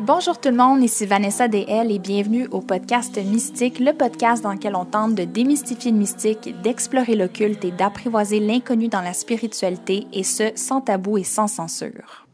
Bonjour 0.00 0.40
tout 0.40 0.48
le 0.48 0.56
monde, 0.56 0.82
ici 0.82 1.04
Vanessa 1.04 1.48
DL 1.48 1.92
et 1.92 1.98
bienvenue 1.98 2.46
au 2.50 2.62
podcast 2.62 3.18
Mystique, 3.22 3.78
le 3.78 3.92
podcast 3.92 4.42
dans 4.42 4.54
lequel 4.54 4.74
on 4.74 4.86
tente 4.86 5.14
de 5.14 5.24
démystifier 5.24 5.92
le 5.92 5.98
mystique, 5.98 6.54
d'explorer 6.62 7.14
l'occulte 7.14 7.62
et 7.66 7.72
d'apprivoiser 7.72 8.40
l'inconnu 8.40 8.88
dans 8.88 9.02
la 9.02 9.12
spiritualité 9.12 10.06
et 10.14 10.24
ce 10.24 10.52
sans 10.54 10.80
tabou 10.80 11.18
et 11.18 11.24
sans 11.24 11.46
censure. 11.46 12.26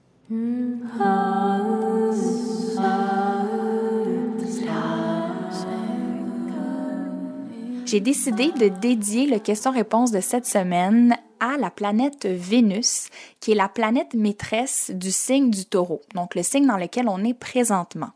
J'ai 7.95 8.01
décidé 8.01 8.51
de 8.51 8.67
dédier 8.67 9.29
le 9.29 9.39
question-réponse 9.39 10.11
de 10.11 10.19
cette 10.19 10.47
semaine 10.47 11.17
à 11.39 11.57
la 11.57 11.71
planète 11.71 12.27
Vénus, 12.27 13.07
qui 13.39 13.53
est 13.53 13.55
la 13.55 13.69
planète 13.69 14.15
maîtresse 14.15 14.91
du 14.93 15.13
signe 15.13 15.49
du 15.49 15.65
taureau, 15.65 16.01
donc 16.13 16.35
le 16.35 16.43
signe 16.43 16.67
dans 16.67 16.77
lequel 16.77 17.09
on 17.09 17.23
est 17.23 17.39
présentement. 17.39 18.11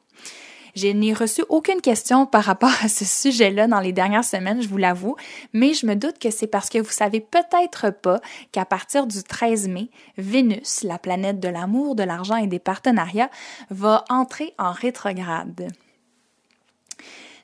Je 0.74 0.88
n'ai 0.88 1.14
reçu 1.14 1.45
aucune 1.48 1.80
question 1.80 2.27
par 2.27 2.42
rapport 2.42 2.73
à 2.82 2.88
ce 2.88 3.04
sujet-là 3.04 3.68
dans 3.68 3.78
les 3.78 3.92
dernières 3.92 4.24
semaines, 4.24 4.60
je 4.62 4.68
vous 4.68 4.78
l'avoue, 4.78 5.14
mais 5.52 5.74
je 5.74 5.87
me 5.87 5.95
doute 5.95 6.18
que 6.18 6.32
c'est 6.32 6.48
parce 6.48 6.70
que 6.70 6.79
vous 6.79 6.90
savez 6.90 7.20
peut-être 7.20 7.90
pas 7.90 8.20
qu'à 8.51 8.65
partir 8.65 9.06
du 9.06 9.23
13 9.23 9.68
mai, 9.68 9.90
Vénus, 10.16 10.82
la 10.82 10.98
planète 10.98 11.38
de 11.38 11.48
l'amour, 11.48 11.95
de 11.95 12.02
l'argent 12.02 12.34
et 12.34 12.48
des 12.48 12.59
partenariats, 12.59 13.30
va 13.70 14.04
entrer 14.09 14.54
en 14.59 14.73
rétrograde. 14.73 15.70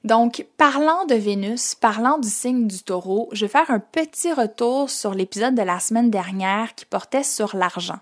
Donc, 0.04 0.46
parlant 0.58 1.06
de 1.06 1.14
Vénus, 1.14 1.74
parlant 1.74 2.18
du 2.18 2.28
signe 2.28 2.66
du 2.66 2.82
taureau, 2.82 3.30
je 3.32 3.46
vais 3.46 3.50
faire 3.50 3.70
un 3.70 3.80
petit 3.80 4.34
retour 4.34 4.90
sur 4.90 5.14
l'épisode 5.14 5.54
de 5.54 5.62
la 5.62 5.80
semaine 5.80 6.10
dernière 6.10 6.74
qui 6.74 6.84
portait 6.84 7.22
sur 7.22 7.56
l'argent. 7.56 7.98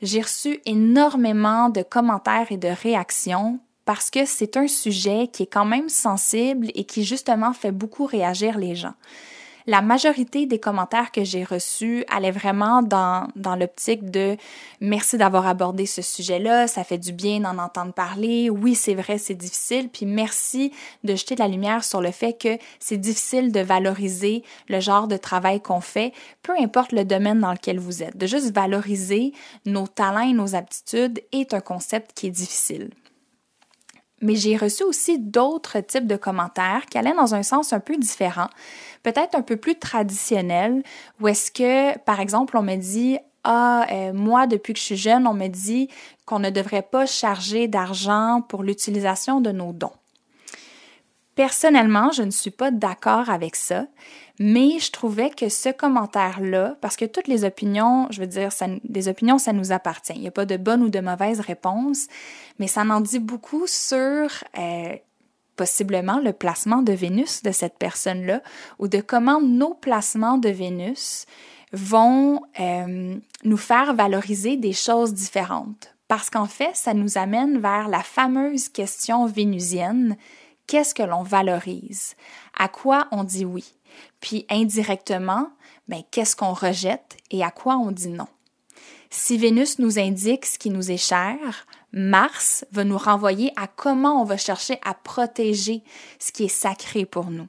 J'ai 0.00 0.20
reçu 0.20 0.60
énormément 0.64 1.68
de 1.68 1.82
commentaires 1.82 2.52
et 2.52 2.56
de 2.56 2.68
réactions 2.68 3.58
parce 3.84 4.10
que 4.10 4.26
c'est 4.26 4.56
un 4.56 4.68
sujet 4.68 5.26
qui 5.26 5.42
est 5.42 5.52
quand 5.52 5.64
même 5.64 5.88
sensible 5.88 6.68
et 6.76 6.84
qui 6.84 7.02
justement 7.02 7.52
fait 7.52 7.72
beaucoup 7.72 8.06
réagir 8.06 8.56
les 8.56 8.76
gens 8.76 8.94
la 9.66 9.82
majorité 9.82 10.46
des 10.46 10.58
commentaires 10.58 11.12
que 11.12 11.24
j'ai 11.24 11.44
reçus 11.44 12.04
allaient 12.08 12.30
vraiment 12.30 12.82
dans, 12.82 13.28
dans 13.36 13.56
l'optique 13.56 14.10
de 14.10 14.36
merci 14.80 15.18
d'avoir 15.18 15.46
abordé 15.46 15.86
ce 15.86 16.02
sujet-là, 16.02 16.66
ça 16.66 16.84
fait 16.84 16.98
du 16.98 17.12
bien 17.12 17.40
d'en 17.40 17.58
entendre 17.58 17.92
parler, 17.92 18.50
oui 18.50 18.74
c'est 18.74 18.94
vrai 18.94 19.18
c'est 19.18 19.34
difficile, 19.34 19.88
puis 19.88 20.06
merci 20.06 20.72
de 21.04 21.14
jeter 21.14 21.34
de 21.34 21.40
la 21.40 21.48
lumière 21.48 21.84
sur 21.84 22.00
le 22.00 22.10
fait 22.10 22.32
que 22.32 22.58
c'est 22.78 22.98
difficile 22.98 23.52
de 23.52 23.60
valoriser 23.60 24.42
le 24.68 24.80
genre 24.80 25.08
de 25.08 25.16
travail 25.16 25.60
qu'on 25.60 25.80
fait, 25.80 26.12
peu 26.42 26.52
importe 26.58 26.92
le 26.92 27.04
domaine 27.04 27.40
dans 27.40 27.52
lequel 27.52 27.78
vous 27.78 28.02
êtes. 28.02 28.16
De 28.16 28.26
juste 28.26 28.54
valoriser 28.54 29.32
nos 29.66 29.86
talents 29.86 30.28
et 30.28 30.32
nos 30.32 30.54
aptitudes 30.54 31.20
est 31.32 31.54
un 31.54 31.60
concept 31.60 32.12
qui 32.14 32.26
est 32.26 32.30
difficile 32.30 32.90
mais 34.20 34.34
j'ai 34.34 34.56
reçu 34.56 34.82
aussi 34.82 35.18
d'autres 35.18 35.80
types 35.80 36.06
de 36.06 36.16
commentaires 36.16 36.86
qui 36.86 36.98
allaient 36.98 37.14
dans 37.14 37.34
un 37.34 37.42
sens 37.42 37.72
un 37.72 37.80
peu 37.80 37.96
différent, 37.96 38.48
peut-être 39.02 39.34
un 39.34 39.42
peu 39.42 39.56
plus 39.56 39.78
traditionnel, 39.78 40.82
où 41.20 41.28
est-ce 41.28 41.50
que, 41.50 41.98
par 42.00 42.20
exemple, 42.20 42.56
on 42.56 42.62
me 42.62 42.76
dit 42.76 43.18
ah, 43.44 43.86
euh, 43.90 44.12
moi, 44.12 44.46
depuis 44.46 44.74
que 44.74 44.78
je 44.78 44.84
suis 44.84 44.96
jeune, 44.96 45.26
on 45.26 45.34
me 45.34 45.48
dit 45.48 45.88
qu'on 46.26 46.38
ne 46.38 46.50
devrait 46.50 46.82
pas 46.82 47.06
charger 47.06 47.68
d'argent 47.68 48.42
pour 48.48 48.62
l'utilisation 48.62 49.40
de 49.40 49.50
nos 49.50 49.72
dons. 49.72 49.92
Personnellement, 51.34 52.10
je 52.12 52.22
ne 52.22 52.30
suis 52.30 52.50
pas 52.50 52.70
d'accord 52.70 53.30
avec 53.30 53.56
ça, 53.56 53.86
mais 54.38 54.78
je 54.78 54.90
trouvais 54.90 55.30
que 55.30 55.48
ce 55.48 55.68
commentaire-là, 55.68 56.76
parce 56.80 56.96
que 56.96 57.04
toutes 57.04 57.28
les 57.28 57.44
opinions, 57.44 58.08
je 58.10 58.20
veux 58.20 58.26
dire, 58.26 58.52
ça, 58.52 58.66
des 58.84 59.08
opinions, 59.08 59.38
ça 59.38 59.52
nous 59.52 59.72
appartient. 59.72 60.12
Il 60.14 60.22
n'y 60.22 60.28
a 60.28 60.32
pas 60.32 60.46
de 60.46 60.56
bonne 60.56 60.82
ou 60.82 60.88
de 60.88 61.00
mauvaise 61.00 61.40
réponse, 61.40 62.08
mais 62.58 62.66
ça 62.66 62.82
en 62.82 63.00
dit 63.00 63.20
beaucoup 63.20 63.66
sur 63.66 64.28
euh, 64.58 64.96
possiblement 65.56 66.18
le 66.18 66.32
placement 66.32 66.80
de 66.82 66.92
Vénus 66.92 67.42
de 67.42 67.52
cette 67.52 67.78
personne-là 67.78 68.42
ou 68.78 68.88
de 68.88 69.00
comment 69.00 69.42
nos 69.42 69.74
placements 69.74 70.38
de 70.38 70.48
Vénus 70.48 71.26
vont 71.72 72.40
euh, 72.58 73.16
nous 73.44 73.56
faire 73.56 73.94
valoriser 73.94 74.56
des 74.56 74.72
choses 74.72 75.12
différentes. 75.12 75.94
Parce 76.08 76.30
qu'en 76.30 76.46
fait, 76.46 76.74
ça 76.74 76.94
nous 76.94 77.18
amène 77.18 77.58
vers 77.58 77.88
la 77.88 78.00
fameuse 78.00 78.68
question 78.68 79.26
vénusienne 79.26 80.16
qu'est-ce 80.70 80.94
que 80.94 81.02
l'on 81.02 81.24
valorise, 81.24 82.14
à 82.56 82.68
quoi 82.68 83.08
on 83.10 83.24
dit 83.24 83.44
oui, 83.44 83.74
puis 84.20 84.46
indirectement, 84.48 85.50
ben, 85.88 86.04
qu'est-ce 86.12 86.36
qu'on 86.36 86.52
rejette 86.52 87.16
et 87.32 87.42
à 87.42 87.50
quoi 87.50 87.76
on 87.76 87.90
dit 87.90 88.08
non? 88.08 88.28
Si 89.10 89.36
Vénus 89.36 89.80
nous 89.80 89.98
indique 89.98 90.46
ce 90.46 90.60
qui 90.60 90.70
nous 90.70 90.92
est 90.92 90.96
cher, 90.96 91.66
Mars 91.92 92.64
va 92.70 92.84
nous 92.84 92.98
renvoyer 92.98 93.52
à 93.56 93.66
comment 93.66 94.22
on 94.22 94.24
va 94.24 94.36
chercher 94.36 94.78
à 94.84 94.94
protéger 94.94 95.82
ce 96.20 96.30
qui 96.30 96.44
est 96.44 96.48
sacré 96.48 97.04
pour 97.04 97.32
nous. 97.32 97.48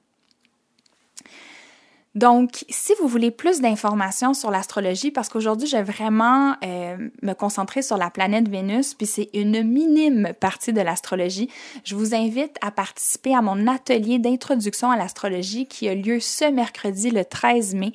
Donc, 2.13 2.65
si 2.69 2.93
vous 2.99 3.07
voulez 3.07 3.31
plus 3.31 3.61
d'informations 3.61 4.33
sur 4.33 4.51
l'astrologie, 4.51 5.11
parce 5.11 5.29
qu'aujourd'hui, 5.29 5.67
je 5.67 5.77
vais 5.77 5.83
vraiment 5.83 6.55
euh, 6.63 6.97
me 7.21 7.33
concentrer 7.33 7.81
sur 7.81 7.95
la 7.95 8.09
planète 8.09 8.49
Vénus, 8.49 8.95
puis 8.95 9.07
c'est 9.07 9.29
une 9.33 9.63
minime 9.63 10.33
partie 10.39 10.73
de 10.73 10.81
l'astrologie, 10.81 11.49
je 11.85 11.95
vous 11.95 12.13
invite 12.13 12.57
à 12.61 12.69
participer 12.69 13.33
à 13.33 13.41
mon 13.41 13.65
atelier 13.65 14.19
d'introduction 14.19 14.91
à 14.91 14.97
l'astrologie 14.97 15.67
qui 15.67 15.87
a 15.87 15.95
lieu 15.95 16.19
ce 16.19 16.51
mercredi, 16.51 17.11
le 17.11 17.23
13 17.23 17.75
mai. 17.75 17.93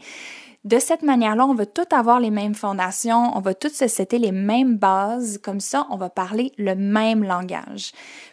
De 0.67 0.81
cette 0.81 1.03
manière-là, 1.03 1.47
on 1.47 1.55
va 1.55 1.65
tout 1.65 1.87
avoir 1.93 2.19
les 2.19 2.33
mêmes 2.33 2.57
fondations, 2.57 3.37
on 3.37 3.41
va 3.41 3.55
tous 3.55 3.73
se 3.73 3.87
citer 3.87 4.19
les 4.19 4.33
mêmes 4.33 4.77
bases, 4.77 5.39
comme 5.41 5.61
ça, 5.61 5.87
on 5.91 5.97
va 5.97 6.11
parler 6.11 6.51
le 6.59 6.75
même 6.75 7.23
langage. 7.23 7.93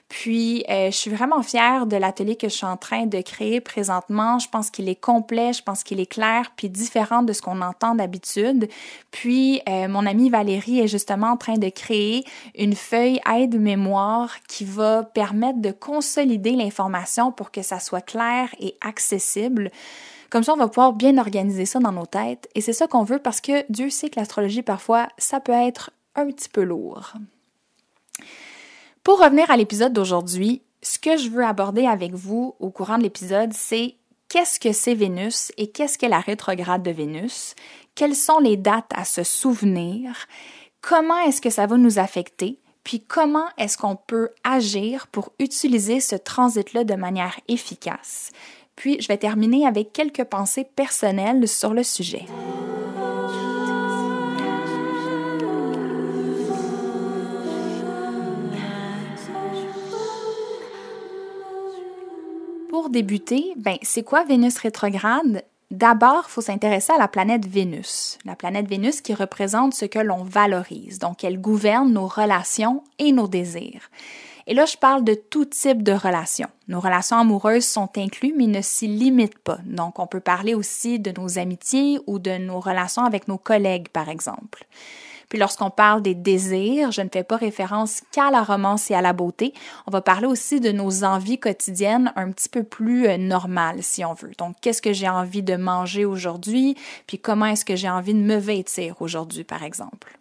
Puis, 0.10 0.66
euh, 0.68 0.90
je 0.90 0.98
suis 0.98 1.12
vraiment 1.12 1.44
fière 1.44 1.86
de 1.86 1.96
l'atelier 1.96 2.36
que 2.36 2.50
je 2.50 2.56
suis 2.56 2.66
en 2.66 2.76
train 2.76 3.06
de 3.06 3.22
créer 3.22 3.62
présentement. 3.62 4.40
Je 4.40 4.50
pense 4.50 4.72
qu'il 4.72 4.90
est 4.90 5.00
complet, 5.00 5.54
je 5.54 5.62
pense 5.62 5.84
qu'il 5.84 6.00
est 6.00 6.12
clair, 6.12 6.54
puis 6.56 6.72
différent 6.72 7.22
de 7.22 7.34
ce 7.34 7.44
qu'on 7.44 7.62
entend 7.62 7.94
d'habitude. 7.94 8.68
Puis, 9.12 9.62
euh, 9.70 9.88
mon 9.88 10.08
amie 10.08 10.32
Valérie 10.32 10.80
est 10.80 10.88
justement 10.88 11.28
en 11.28 11.38
train 11.38 11.60
de 11.60 11.70
créer 11.70 12.24
une 12.58 12.76
feuille 12.76 13.20
aide-mémoire 13.32 14.42
qui 14.48 14.66
va 14.66 15.04
permettre 15.04 15.62
de 15.62 15.70
consolider 15.70 16.54
l'information 16.54 17.32
pour 17.32 17.52
que 17.52 17.62
ça 17.62 17.80
soit 17.80 18.02
clair 18.02 18.50
et 18.60 18.76
accessible. 18.82 19.70
Comme 20.34 20.42
ça, 20.42 20.54
on 20.54 20.58
va 20.58 20.68
pouvoir 20.68 20.94
bien 20.94 21.20
organiser 21.20 21.68
ça 21.68 21.78
dans 21.78 21.92
nos 21.92 22.08
têtes. 22.08 22.50
Et 22.56 22.62
c'est 22.62 22.74
ça 22.74 22.88
qu'on 22.88 23.04
veut 23.04 23.20
parce 23.20 23.40
que 23.40 23.72
Dieu 23.72 23.92
sait 23.92 24.10
que 24.10 24.20
l'astrologie, 24.20 24.64
parfois, 24.64 25.08
ça 25.20 25.40
peut 25.40 25.52
être 25.52 25.92
un 26.16 26.26
petit 26.26 26.50
peu 26.50 26.64
lourd. 26.64 27.14
Pour 29.04 29.20
revenir 29.20 29.52
à 29.52 29.58
l'épisode 29.58 29.94
d'aujourd'hui, 29.94 30.64
ce 30.82 30.98
que 30.98 31.18
je 31.18 31.30
veux 31.30 31.46
aborder 31.46 31.86
avec 31.86 32.16
vous 32.16 32.56
au 32.60 32.72
courant 32.72 32.98
de 32.98 33.04
l'épisode, 33.04 33.54
c'est 33.54 33.94
qu'est-ce 34.28 34.60
que 34.60 34.74
c'est 34.74 34.96
Vénus 34.96 35.52
et 35.58 35.70
qu'est-ce 35.70 36.00
qu'est 36.00 36.10
la 36.10 36.20
rétrograde 36.20 36.82
de 36.82 36.90
Vénus, 36.90 37.54
quelles 37.94 38.16
sont 38.16 38.40
les 38.40 38.58
dates 38.58 38.92
à 38.96 39.06
se 39.06 39.24
souvenir, 39.24 40.16
comment 40.82 41.20
est-ce 41.28 41.42
que 41.42 41.52
ça 41.52 41.68
va 41.68 41.78
nous 41.78 42.00
affecter, 42.00 42.60
puis 42.84 43.02
comment 43.02 43.46
est-ce 43.60 43.78
qu'on 43.78 43.96
peut 43.96 44.30
agir 44.44 45.06
pour 45.10 45.32
utiliser 45.38 46.00
ce 46.00 46.16
transit-là 46.16 46.86
de 46.86 46.96
manière 46.96 47.40
efficace? 47.48 48.32
Puis, 48.76 48.98
je 49.00 49.08
vais 49.08 49.18
terminer 49.18 49.66
avec 49.66 49.94
quelques 49.94 50.24
pensées 50.24 50.66
personnelles 50.76 51.48
sur 51.48 51.74
le 51.74 51.84
sujet. 51.84 52.26
Pour 62.70 62.90
débuter, 62.90 63.54
ben, 63.56 63.78
c'est 63.84 64.04
quoi 64.04 64.24
Vénus 64.24 64.58
rétrograde? 64.58 65.44
D'abord, 65.70 66.26
il 66.28 66.32
faut 66.32 66.42
s'intéresser 66.42 66.94
à 66.94 67.00
la 67.00 67.08
planète 67.08 67.48
Vénus. 67.48 68.20
La 68.26 68.36
planète 68.36 68.68
Vénus 68.68 69.02
qui 69.02 69.14
représente 69.14 69.74
ce 69.74 69.86
que 69.86 70.00
l'on 70.00 70.24
valorise. 70.24 71.00
Donc, 71.00 71.24
elle 71.24 71.42
gouverne 71.42 71.92
nos 71.92 72.08
relations 72.08 72.84
et 73.00 73.12
nos 73.12 73.28
désirs. 73.28 73.90
Et 74.48 74.54
là, 74.54 74.66
je 74.66 74.78
parle 74.78 75.04
de 75.04 75.14
tout 75.14 75.46
type 75.46 75.84
de 75.84 75.94
relations. 75.94 76.50
Nos 76.68 76.80
relations 76.80 77.18
amoureuses 77.18 77.66
sont 77.66 77.90
incluses, 77.98 78.34
mais 78.36 78.48
ne 78.48 78.62
s'y 78.62 78.88
limitent 78.88 79.40
pas. 79.40 79.60
Donc, 79.66 80.00
on 80.00 80.08
peut 80.08 80.20
parler 80.20 80.54
aussi 80.54 81.00
de 81.00 81.12
nos 81.18 81.40
amitiés 81.40 82.00
ou 82.08 82.20
de 82.20 82.38
nos 82.38 82.60
relations 82.60 83.06
avec 83.06 83.28
nos 83.28 83.38
collègues, 83.38 83.90
par 83.90 84.10
exemple. 84.10 84.66
Puis 85.34 85.40
lorsqu'on 85.40 85.72
parle 85.72 86.04
des 86.04 86.14
désirs, 86.14 86.92
je 86.92 87.02
ne 87.02 87.10
fais 87.12 87.24
pas 87.24 87.38
référence 87.38 88.02
qu'à 88.12 88.30
la 88.30 88.44
romance 88.44 88.92
et 88.92 88.94
à 88.94 89.02
la 89.02 89.14
beauté. 89.14 89.54
On 89.88 89.92
va 89.92 90.02
parler 90.02 90.28
aussi 90.28 90.60
de 90.60 90.72
nos 90.72 91.04
envies 91.04 91.40
quotidiennes 91.40 92.14
un 92.16 92.32
petit 92.32 92.50
peu 92.50 92.64
plus 92.64 93.08
euh, 93.08 93.18
normales, 93.18 93.82
si 93.82 94.06
on 94.06 94.14
veut. 94.14 94.34
Donc, 94.38 94.58
qu'est-ce 94.62 94.82
que 94.82 94.94
j'ai 94.94 95.10
envie 95.10 95.42
de 95.42 95.56
manger 95.56 96.06
aujourd'hui? 96.06 96.76
Puis 97.08 97.18
comment 97.18 97.48
est-ce 97.48 97.66
que 97.66 97.76
j'ai 97.76 97.90
envie 97.90 98.14
de 98.14 98.20
me 98.20 98.36
vêtir 98.36 99.02
aujourd'hui, 99.02 99.44
par 99.44 99.64
exemple? 99.64 100.20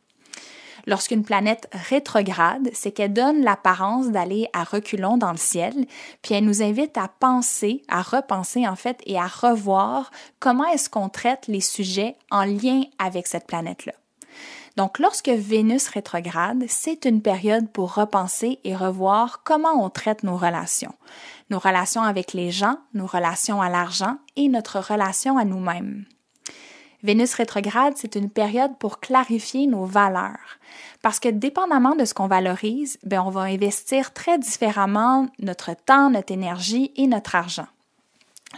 Lorsqu'une 0.87 1.25
planète 1.25 1.69
rétrograde, 1.73 2.71
c'est 2.73 2.93
qu'elle 2.93 3.13
donne 3.13 3.43
l'apparence 3.43 4.09
d'aller 4.09 4.49
à 4.53 4.65
reculons 4.65 5.17
dans 5.17 5.31
le 5.31 5.37
ciel, 5.37 5.75
puis 6.23 6.35
elle 6.35 6.45
nous 6.45 6.63
invite 6.63 6.99
à 6.99 7.09
penser, 7.09 7.83
à 7.89 8.03
repenser 8.03 8.67
en 8.67 8.77
fait, 8.77 9.01
et 9.07 9.19
à 9.19 9.27
revoir 9.27 10.11
comment 10.41 10.67
est-ce 10.67 10.91
qu'on 10.91 11.09
traite 11.09 11.47
les 11.47 11.61
sujets 11.61 12.17
en 12.31 12.45
lien 12.45 12.83
avec 12.99 13.27
cette 13.27 13.47
planète-là. 13.47 13.93
Donc, 14.77 14.99
lorsque 14.99 15.29
Vénus 15.29 15.89
rétrograde, 15.89 16.65
c'est 16.67 17.05
une 17.05 17.21
période 17.21 17.69
pour 17.71 17.95
repenser 17.95 18.59
et 18.65 18.75
revoir 18.75 19.43
comment 19.45 19.85
on 19.85 19.91
traite 19.91 20.23
nos 20.23 20.37
relations. 20.37 20.95
Nos 21.51 21.59
relations 21.59 22.03
avec 22.03 22.33
les 22.33 22.51
gens, 22.51 22.79
nos 22.95 23.07
relations 23.07 23.61
à 23.61 23.69
l'argent 23.69 24.17
et 24.37 24.49
notre 24.49 24.81
relation 24.81 25.37
à 25.37 25.45
nous-mêmes. 25.45 26.07
Vénus 27.03 27.35
rétrograde, 27.35 27.95
c'est 27.97 28.15
une 28.15 28.31
période 28.31 28.77
pour 28.79 29.01
clarifier 29.01 29.67
nos 29.67 29.85
valeurs. 29.85 30.59
Parce 31.03 31.19
que 31.19 31.29
dépendamment 31.29 31.97
de 31.97 32.05
ce 32.05 32.15
qu'on 32.15 32.29
valorise, 32.29 32.99
ben 33.05 33.23
on 33.23 33.31
va 33.31 33.43
investir 33.43 34.13
très 34.13 34.39
différemment 34.39 35.29
notre 35.41 35.75
temps, 35.75 36.11
notre 36.11 36.33
énergie 36.33 36.93
et 36.97 37.09
notre 37.09 37.35
argent. 37.35 37.67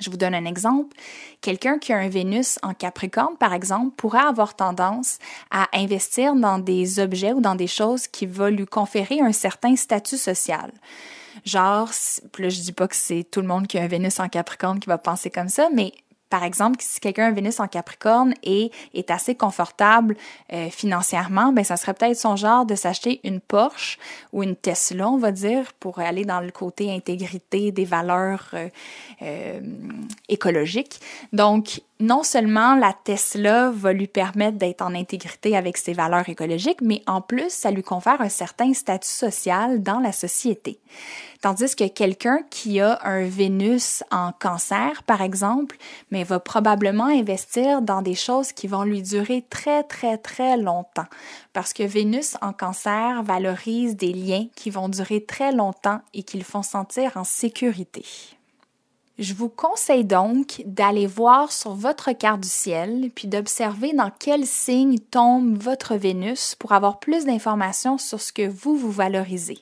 Je 0.00 0.10
vous 0.10 0.16
donne 0.16 0.34
un 0.34 0.44
exemple. 0.44 0.94
Quelqu'un 1.40 1.78
qui 1.78 1.92
a 1.92 1.98
un 1.98 2.08
Vénus 2.08 2.58
en 2.62 2.74
Capricorne, 2.74 3.36
par 3.36 3.54
exemple, 3.54 3.94
pourrait 3.96 4.18
avoir 4.18 4.54
tendance 4.56 5.18
à 5.50 5.68
investir 5.72 6.34
dans 6.34 6.58
des 6.58 6.98
objets 6.98 7.32
ou 7.32 7.40
dans 7.40 7.54
des 7.54 7.68
choses 7.68 8.08
qui 8.08 8.26
vont 8.26 8.48
lui 8.48 8.66
conférer 8.66 9.20
un 9.20 9.32
certain 9.32 9.76
statut 9.76 10.16
social. 10.16 10.72
Genre, 11.44 11.90
là, 12.38 12.48
je 12.48 12.60
dis 12.60 12.72
pas 12.72 12.88
que 12.88 12.96
c'est 12.96 13.24
tout 13.30 13.40
le 13.40 13.46
monde 13.46 13.66
qui 13.66 13.78
a 13.78 13.82
un 13.82 13.86
Vénus 13.86 14.18
en 14.20 14.28
Capricorne 14.28 14.80
qui 14.80 14.88
va 14.88 14.98
penser 14.98 15.30
comme 15.30 15.48
ça, 15.48 15.68
mais 15.72 15.92
par 16.34 16.42
exemple, 16.42 16.78
si 16.80 16.98
quelqu'un 16.98 17.26
a 17.26 17.30
Vénus 17.30 17.60
en 17.60 17.68
Capricorne 17.68 18.34
et 18.42 18.72
est 18.92 19.12
assez 19.12 19.36
confortable 19.36 20.16
euh, 20.52 20.68
financièrement, 20.68 21.52
ben 21.52 21.62
ça 21.62 21.76
serait 21.76 21.94
peut-être 21.94 22.16
son 22.16 22.34
genre 22.34 22.66
de 22.66 22.74
s'acheter 22.74 23.20
une 23.22 23.38
Porsche 23.38 24.00
ou 24.32 24.42
une 24.42 24.56
Tesla, 24.56 25.08
on 25.08 25.16
va 25.16 25.30
dire, 25.30 25.72
pour 25.74 26.00
aller 26.00 26.24
dans 26.24 26.40
le 26.40 26.50
côté 26.50 26.92
intégrité 26.92 27.70
des 27.70 27.84
valeurs 27.84 28.50
euh, 28.54 28.68
euh, 29.22 29.60
écologiques. 30.28 30.98
Donc, 31.32 31.82
non 32.00 32.24
seulement 32.24 32.74
la 32.74 32.92
Tesla 32.92 33.70
va 33.70 33.92
lui 33.92 34.08
permettre 34.08 34.58
d'être 34.58 34.82
en 34.82 34.94
intégrité 34.94 35.56
avec 35.56 35.76
ses 35.76 35.92
valeurs 35.92 36.28
écologiques, 36.28 36.80
mais 36.80 37.02
en 37.06 37.20
plus, 37.20 37.50
ça 37.50 37.70
lui 37.70 37.84
confère 37.84 38.20
un 38.20 38.28
certain 38.28 38.74
statut 38.74 39.08
social 39.08 39.82
dans 39.82 40.00
la 40.00 40.10
société. 40.10 40.80
Tandis 41.40 41.76
que 41.76 41.86
quelqu'un 41.86 42.40
qui 42.50 42.80
a 42.80 42.98
un 43.04 43.28
Vénus 43.28 44.02
en 44.10 44.32
cancer, 44.32 45.04
par 45.04 45.22
exemple, 45.22 45.76
mais 46.10 46.24
va 46.24 46.40
probablement 46.40 47.06
investir 47.06 47.80
dans 47.80 48.02
des 48.02 48.14
choses 48.16 48.52
qui 48.52 48.66
vont 48.66 48.82
lui 48.82 49.02
durer 49.02 49.44
très, 49.48 49.84
très, 49.84 50.18
très 50.18 50.56
longtemps. 50.56 51.06
Parce 51.52 51.72
que 51.72 51.84
Vénus 51.84 52.36
en 52.42 52.52
cancer 52.52 53.22
valorise 53.22 53.96
des 53.96 54.12
liens 54.12 54.46
qui 54.56 54.70
vont 54.70 54.88
durer 54.88 55.24
très 55.24 55.52
longtemps 55.52 56.00
et 56.12 56.24
qui 56.24 56.38
le 56.38 56.44
font 56.44 56.62
sentir 56.62 57.12
en 57.16 57.24
sécurité. 57.24 58.04
Je 59.18 59.32
vous 59.32 59.48
conseille 59.48 60.04
donc 60.04 60.62
d'aller 60.66 61.06
voir 61.06 61.52
sur 61.52 61.74
votre 61.74 62.10
carte 62.10 62.40
du 62.40 62.48
ciel, 62.48 63.10
puis 63.14 63.28
d'observer 63.28 63.92
dans 63.92 64.10
quel 64.18 64.44
signe 64.44 64.98
tombe 64.98 65.56
votre 65.56 65.94
Vénus 65.94 66.56
pour 66.56 66.72
avoir 66.72 66.98
plus 66.98 67.24
d'informations 67.24 67.96
sur 67.96 68.20
ce 68.20 68.32
que 68.32 68.48
vous 68.48 68.76
vous 68.76 68.90
valorisez. 68.90 69.58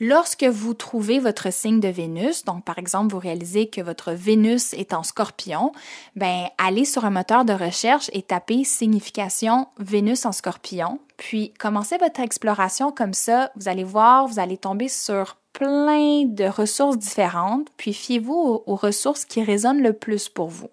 Lorsque 0.00 0.44
vous 0.44 0.74
trouvez 0.74 1.20
votre 1.20 1.52
signe 1.52 1.78
de 1.78 1.88
Vénus, 1.88 2.44
donc 2.44 2.64
par 2.64 2.78
exemple 2.78 3.12
vous 3.12 3.20
réalisez 3.20 3.68
que 3.68 3.80
votre 3.80 4.12
Vénus 4.12 4.72
est 4.72 4.92
en 4.92 5.04
Scorpion, 5.04 5.72
ben 6.16 6.48
allez 6.56 6.84
sur 6.84 7.04
un 7.04 7.10
moteur 7.10 7.44
de 7.44 7.52
recherche 7.52 8.10
et 8.12 8.22
tapez 8.22 8.64
signification 8.64 9.68
Vénus 9.78 10.24
en 10.24 10.32
Scorpion, 10.32 10.98
puis 11.16 11.52
commencez 11.58 11.96
votre 11.98 12.20
exploration 12.20 12.90
comme 12.90 13.14
ça, 13.14 13.52
vous 13.56 13.68
allez 13.68 13.84
voir, 13.84 14.26
vous 14.26 14.40
allez 14.40 14.56
tomber 14.56 14.88
sur 14.88 15.36
plein 15.58 16.24
de 16.24 16.44
ressources 16.44 16.98
différentes, 16.98 17.66
puis 17.76 17.92
fiez-vous 17.92 18.62
aux, 18.64 18.76
ressources 18.76 19.24
qui 19.24 19.42
résonnent 19.42 19.82
le 19.82 19.92
plus 19.92 20.28
pour 20.28 20.46
vous. 20.46 20.70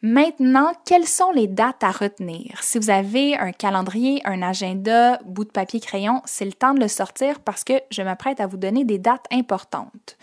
Maintenant, 0.00 0.72
quelles 0.86 1.06
sont 1.06 1.30
les 1.32 1.48
dates 1.48 1.84
à 1.84 1.90
retenir? 1.90 2.62
Si 2.62 2.78
vous 2.78 2.88
avez 2.88 3.36
un 3.36 3.52
calendrier, 3.52 4.22
un 4.24 4.40
agenda, 4.40 5.18
bout 5.26 5.44
de 5.44 5.50
papier, 5.50 5.80
crayon, 5.80 6.22
c'est 6.24 6.46
le 6.46 6.52
temps 6.54 6.72
de 6.72 6.80
le 6.80 6.88
sortir 6.88 7.40
parce 7.40 7.62
que 7.62 7.74
je 7.90 8.00
m'apprête 8.00 8.40
à 8.40 8.46
vous 8.46 8.56
donner 8.56 8.84
des 8.84 8.98
dates 8.98 9.26
importantes. 9.30 10.16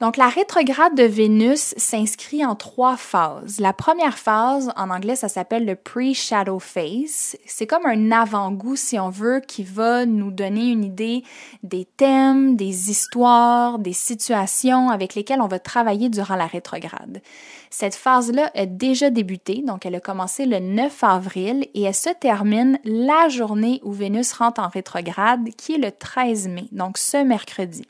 Donc, 0.00 0.16
la 0.16 0.28
rétrograde 0.28 0.94
de 0.94 1.02
Vénus 1.02 1.74
s'inscrit 1.76 2.42
en 2.42 2.54
trois 2.54 2.96
phases. 2.96 3.60
La 3.60 3.74
première 3.74 4.16
phase, 4.16 4.72
en 4.76 4.88
anglais, 4.88 5.14
ça 5.14 5.28
s'appelle 5.28 5.66
le 5.66 5.76
pre-shadow 5.76 6.58
phase. 6.58 7.36
C'est 7.44 7.66
comme 7.66 7.84
un 7.84 8.10
avant-goût, 8.10 8.76
si 8.76 8.98
on 8.98 9.10
veut, 9.10 9.40
qui 9.46 9.62
va 9.62 10.06
nous 10.06 10.30
donner 10.30 10.70
une 10.70 10.84
idée 10.84 11.22
des 11.62 11.84
thèmes, 11.84 12.56
des 12.56 12.90
histoires, 12.90 13.78
des 13.78 13.92
situations 13.92 14.88
avec 14.88 15.14
lesquelles 15.14 15.42
on 15.42 15.48
va 15.48 15.58
travailler 15.58 16.08
durant 16.08 16.36
la 16.36 16.46
rétrograde. 16.46 17.20
Cette 17.68 17.94
phase-là 17.94 18.50
a 18.54 18.64
déjà 18.64 19.10
débuté, 19.10 19.62
donc 19.66 19.84
elle 19.84 19.94
a 19.96 20.00
commencé 20.00 20.46
le 20.46 20.60
9 20.60 21.04
avril 21.04 21.66
et 21.74 21.82
elle 21.82 21.94
se 21.94 22.08
termine 22.08 22.78
la 22.84 23.28
journée 23.28 23.82
où 23.84 23.92
Vénus 23.92 24.32
rentre 24.32 24.62
en 24.62 24.68
rétrograde, 24.68 25.50
qui 25.58 25.74
est 25.74 25.78
le 25.78 25.92
13 25.92 26.48
mai, 26.48 26.68
donc 26.72 26.96
ce 26.96 27.18
mercredi. 27.18 27.84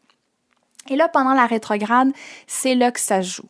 Et 0.91 0.97
là, 0.97 1.09
pendant 1.09 1.33
la 1.33 1.47
rétrograde, 1.47 2.11
c'est 2.47 2.75
là 2.75 2.91
que 2.91 3.01
ça 3.01 3.23
joue. 3.23 3.49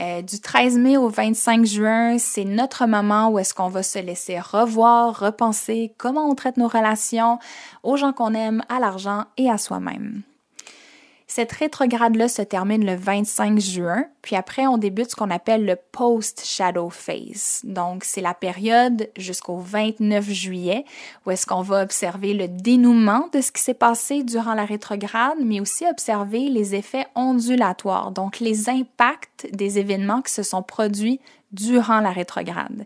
Euh, 0.00 0.22
du 0.22 0.40
13 0.40 0.78
mai 0.78 0.96
au 0.96 1.08
25 1.08 1.64
juin, 1.64 2.18
c'est 2.18 2.44
notre 2.44 2.86
moment 2.86 3.28
où 3.28 3.38
est-ce 3.38 3.54
qu'on 3.54 3.68
va 3.68 3.82
se 3.82 3.98
laisser 3.98 4.38
revoir, 4.38 5.18
repenser 5.18 5.94
comment 5.98 6.28
on 6.28 6.34
traite 6.34 6.56
nos 6.56 6.68
relations 6.68 7.38
aux 7.82 7.96
gens 7.96 8.12
qu'on 8.12 8.34
aime, 8.34 8.62
à 8.68 8.80
l'argent 8.80 9.24
et 9.36 9.50
à 9.50 9.56
soi-même. 9.56 10.22
Cette 11.26 11.52
rétrograde-là 11.52 12.28
se 12.28 12.42
termine 12.42 12.84
le 12.84 12.96
25 12.96 13.58
juin, 13.58 14.04
puis 14.20 14.36
après 14.36 14.66
on 14.66 14.76
débute 14.76 15.10
ce 15.10 15.16
qu'on 15.16 15.30
appelle 15.30 15.64
le 15.64 15.76
post-shadow 15.76 16.90
phase. 16.90 17.62
Donc 17.64 18.04
c'est 18.04 18.20
la 18.20 18.34
période 18.34 19.08
jusqu'au 19.16 19.56
29 19.56 20.28
juillet 20.30 20.84
où 21.24 21.30
est-ce 21.30 21.46
qu'on 21.46 21.62
va 21.62 21.82
observer 21.82 22.34
le 22.34 22.46
dénouement 22.46 23.28
de 23.32 23.40
ce 23.40 23.52
qui 23.52 23.62
s'est 23.62 23.74
passé 23.74 24.22
durant 24.22 24.54
la 24.54 24.66
rétrograde, 24.66 25.38
mais 25.42 25.60
aussi 25.60 25.86
observer 25.90 26.50
les 26.50 26.74
effets 26.74 27.06
ondulatoires, 27.14 28.10
donc 28.10 28.40
les 28.40 28.68
impacts 28.68 29.48
des 29.52 29.78
événements 29.78 30.20
qui 30.20 30.32
se 30.32 30.42
sont 30.42 30.62
produits 30.62 31.20
durant 31.52 32.00
la 32.00 32.10
rétrograde 32.10 32.84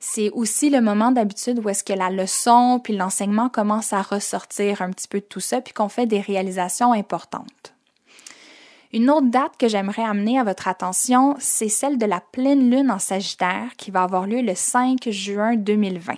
c'est 0.00 0.30
aussi 0.30 0.70
le 0.70 0.80
moment 0.80 1.10
d'habitude 1.10 1.60
où 1.64 1.68
est-ce 1.68 1.84
que 1.84 1.92
la 1.92 2.10
leçon 2.10 2.80
puis 2.82 2.96
l'enseignement 2.96 3.48
commence 3.48 3.92
à 3.92 4.02
ressortir 4.02 4.82
un 4.82 4.90
petit 4.90 5.08
peu 5.08 5.20
de 5.20 5.24
tout 5.24 5.40
ça 5.40 5.60
puis 5.60 5.74
qu'on 5.74 5.88
fait 5.88 6.06
des 6.06 6.20
réalisations 6.20 6.92
importantes. 6.92 7.74
Une 8.92 9.10
autre 9.10 9.26
date 9.26 9.52
que 9.58 9.68
j'aimerais 9.68 10.02
amener 10.02 10.38
à 10.38 10.44
votre 10.44 10.66
attention, 10.66 11.36
c'est 11.38 11.68
celle 11.68 11.98
de 11.98 12.06
la 12.06 12.20
pleine 12.20 12.70
lune 12.70 12.90
en 12.90 12.98
Sagittaire 12.98 13.72
qui 13.76 13.90
va 13.90 14.02
avoir 14.02 14.26
lieu 14.26 14.40
le 14.40 14.54
5 14.54 15.10
juin 15.10 15.56
2020. 15.56 16.14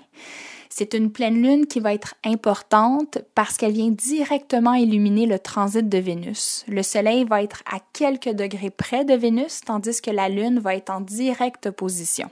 C'est 0.72 0.94
une 0.94 1.10
pleine 1.10 1.42
lune 1.42 1.66
qui 1.66 1.80
va 1.80 1.92
être 1.92 2.14
importante 2.24 3.18
parce 3.34 3.56
qu'elle 3.56 3.72
vient 3.72 3.90
directement 3.90 4.74
illuminer 4.74 5.26
le 5.26 5.40
transit 5.40 5.88
de 5.88 5.98
Vénus. 5.98 6.64
Le 6.68 6.84
Soleil 6.84 7.24
va 7.24 7.42
être 7.42 7.64
à 7.66 7.78
quelques 7.92 8.30
degrés 8.30 8.70
près 8.70 9.04
de 9.04 9.14
Vénus, 9.14 9.62
tandis 9.62 10.00
que 10.00 10.12
la 10.12 10.28
Lune 10.28 10.60
va 10.60 10.76
être 10.76 10.90
en 10.90 11.00
directe 11.00 11.66
opposition. 11.66 12.30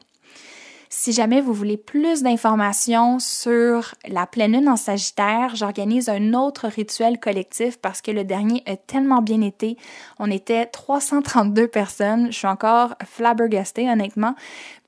Si 0.90 1.12
jamais 1.12 1.42
vous 1.42 1.52
voulez 1.52 1.76
plus 1.76 2.22
d'informations 2.22 3.18
sur 3.18 3.94
la 4.08 4.26
pleine 4.26 4.52
lune 4.52 4.70
en 4.70 4.76
Sagittaire, 4.76 5.54
j'organise 5.54 6.08
un 6.08 6.32
autre 6.32 6.66
rituel 6.66 7.20
collectif 7.20 7.78
parce 7.78 8.00
que 8.00 8.10
le 8.10 8.24
dernier 8.24 8.62
a 8.66 8.76
tellement 8.76 9.20
bien 9.20 9.42
été. 9.42 9.76
On 10.18 10.30
était 10.30 10.64
332 10.64 11.68
personnes. 11.68 12.32
Je 12.32 12.38
suis 12.38 12.46
encore 12.46 12.94
flabbergastée, 13.04 13.90
honnêtement. 13.90 14.34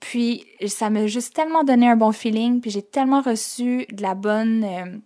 Puis, 0.00 0.46
ça 0.66 0.88
m'a 0.88 1.06
juste 1.06 1.34
tellement 1.34 1.64
donné 1.64 1.86
un 1.86 1.96
bon 1.96 2.12
feeling. 2.12 2.62
Puis, 2.62 2.70
j'ai 2.70 2.82
tellement 2.82 3.20
reçu 3.20 3.84
de 3.92 4.00
la 4.00 4.14
bonne, 4.14 4.64
euh, 4.64 4.96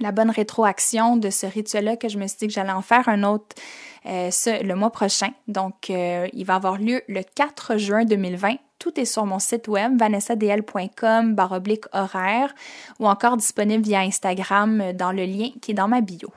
la 0.00 0.10
bonne 0.10 0.30
rétroaction 0.30 1.18
de 1.18 1.28
ce 1.28 1.44
rituel-là 1.44 1.98
que 1.98 2.08
je 2.08 2.16
me 2.16 2.26
suis 2.26 2.38
dit 2.38 2.46
que 2.46 2.52
j'allais 2.54 2.72
en 2.72 2.82
faire 2.82 3.10
un 3.10 3.24
autre 3.24 3.56
ce, 4.04 4.62
le 4.62 4.74
mois 4.74 4.90
prochain. 4.90 5.30
Donc, 5.48 5.90
euh, 5.90 6.28
il 6.32 6.44
va 6.44 6.56
avoir 6.56 6.78
lieu 6.78 7.02
le 7.08 7.22
4 7.22 7.76
juin 7.76 8.04
2020 8.04 8.56
tout 8.84 9.00
est 9.00 9.06
sur 9.06 9.24
mon 9.24 9.38
site 9.38 9.66
web 9.68 9.98
vanessadl.com 9.98 11.34
baroblique 11.34 11.84
horaire 11.94 12.54
ou 12.98 13.08
encore 13.08 13.38
disponible 13.38 13.82
via 13.82 14.00
Instagram 14.00 14.80
euh, 14.80 14.92
dans 14.92 15.10
le 15.10 15.24
lien 15.24 15.48
qui 15.62 15.70
est 15.70 15.74
dans 15.74 15.88
ma 15.88 16.02
bio. 16.02 16.28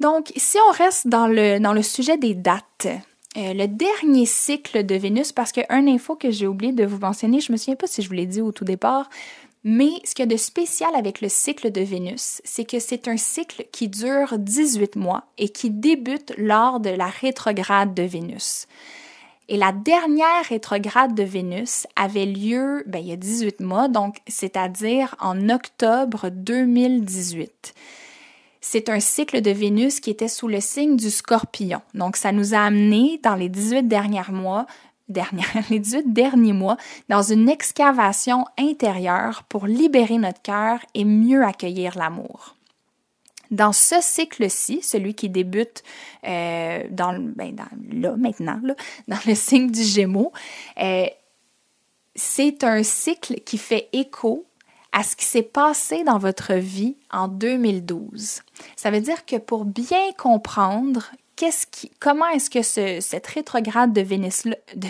Donc, 0.00 0.32
si 0.34 0.56
on 0.68 0.72
reste 0.72 1.06
dans 1.06 1.28
le, 1.28 1.60
dans 1.60 1.72
le 1.72 1.82
sujet 1.82 2.16
des 2.16 2.34
dates, 2.34 2.88
euh, 3.36 3.54
le 3.54 3.68
dernier 3.68 4.26
cycle 4.26 4.84
de 4.84 4.96
Vénus, 4.96 5.30
parce 5.30 5.52
qu'un 5.52 5.86
info 5.86 6.16
que 6.16 6.32
j'ai 6.32 6.48
oublié 6.48 6.72
de 6.72 6.84
vous 6.84 6.98
mentionner, 6.98 7.40
je 7.40 7.52
me 7.52 7.56
souviens 7.56 7.76
pas 7.76 7.86
si 7.86 8.02
je 8.02 8.08
vous 8.08 8.14
l'ai 8.14 8.26
dit 8.26 8.40
au 8.40 8.50
tout 8.50 8.64
départ, 8.64 9.08
mais 9.62 9.90
ce 10.04 10.14
qu'il 10.14 10.24
y 10.24 10.28
a 10.28 10.34
de 10.34 10.38
spécial 10.38 10.90
avec 10.94 11.20
le 11.20 11.28
cycle 11.28 11.70
de 11.70 11.82
Vénus, 11.82 12.40
c'est 12.44 12.64
que 12.64 12.78
c'est 12.78 13.08
un 13.08 13.16
cycle 13.16 13.66
qui 13.72 13.88
dure 13.88 14.38
18 14.38 14.96
mois 14.96 15.24
et 15.36 15.50
qui 15.50 15.70
débute 15.70 16.32
lors 16.38 16.80
de 16.80 16.90
la 16.90 17.06
rétrograde 17.06 17.92
de 17.92 18.02
Vénus. 18.02 18.66
Et 19.48 19.56
la 19.56 19.72
dernière 19.72 20.44
rétrograde 20.48 21.14
de 21.14 21.24
Vénus 21.24 21.86
avait 21.96 22.24
lieu 22.24 22.84
ben, 22.86 23.00
il 23.00 23.08
y 23.08 23.12
a 23.12 23.16
18 23.16 23.60
mois, 23.60 23.88
donc 23.88 24.18
c'est-à-dire 24.28 25.16
en 25.20 25.48
octobre 25.50 26.30
2018. 26.30 27.74
C'est 28.62 28.88
un 28.88 29.00
cycle 29.00 29.40
de 29.40 29.50
Vénus 29.50 30.00
qui 30.00 30.10
était 30.10 30.28
sous 30.28 30.46
le 30.46 30.60
signe 30.60 30.96
du 30.96 31.10
scorpion. 31.10 31.80
Donc, 31.94 32.16
ça 32.16 32.30
nous 32.30 32.54
a 32.54 32.58
amené 32.58 33.18
dans 33.22 33.34
les 33.34 33.48
18 33.48 33.88
derniers 33.88 34.30
mois 34.30 34.66
dernière, 35.10 35.46
les 35.70 35.78
18 35.78 36.12
derniers 36.12 36.52
mois 36.52 36.76
dans 37.08 37.22
une 37.22 37.48
excavation 37.48 38.44
intérieure 38.58 39.44
pour 39.48 39.66
libérer 39.66 40.18
notre 40.18 40.42
cœur 40.42 40.80
et 40.94 41.04
mieux 41.04 41.44
accueillir 41.44 41.96
l'amour. 41.98 42.56
Dans 43.50 43.72
ce 43.72 43.96
cycle-ci, 44.00 44.80
celui 44.82 45.14
qui 45.14 45.28
débute 45.28 45.82
euh, 46.26 46.84
dans, 46.90 47.18
ben, 47.18 47.56
là, 47.92 48.14
maintenant, 48.16 48.60
dans 49.08 49.18
le 49.26 49.34
signe 49.34 49.70
du 49.70 49.82
Gémeaux, 49.82 50.32
euh, 50.80 51.06
c'est 52.14 52.64
un 52.64 52.82
cycle 52.82 53.40
qui 53.40 53.58
fait 53.58 53.88
écho 53.92 54.46
à 54.92 55.02
ce 55.02 55.16
qui 55.16 55.24
s'est 55.24 55.42
passé 55.42 56.04
dans 56.04 56.18
votre 56.18 56.54
vie 56.54 56.96
en 57.12 57.28
2012. 57.28 58.42
Ça 58.76 58.90
veut 58.90 59.00
dire 59.00 59.24
que 59.24 59.36
pour 59.36 59.64
bien 59.64 60.12
comprendre 60.18 61.10
comment 61.98 62.28
est-ce 62.28 62.50
que 62.50 62.62
cette 62.62 63.26
rétrograde 63.26 63.92
de 63.92 64.00
Vénus, 64.00 64.44
de, 64.44 64.88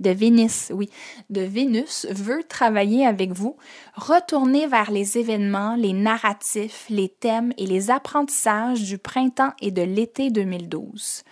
de 0.00 0.10
Vénus, 0.10 0.70
oui, 0.74 0.90
de 1.30 1.42
Vénus 1.42 2.06
veut 2.10 2.42
travailler 2.44 3.06
avec 3.06 3.32
vous, 3.32 3.56
retourner 3.94 4.66
vers 4.66 4.90
les 4.90 5.18
événements, 5.18 5.76
les 5.76 5.92
narratifs, 5.92 6.86
les 6.88 7.08
thèmes 7.08 7.52
et 7.58 7.66
les 7.66 7.90
apprentissages 7.90 8.82
du 8.82 8.98
printemps 8.98 9.52
et 9.60 9.70
de 9.70 9.82
l'été 9.82 10.30
2012. 10.30 11.24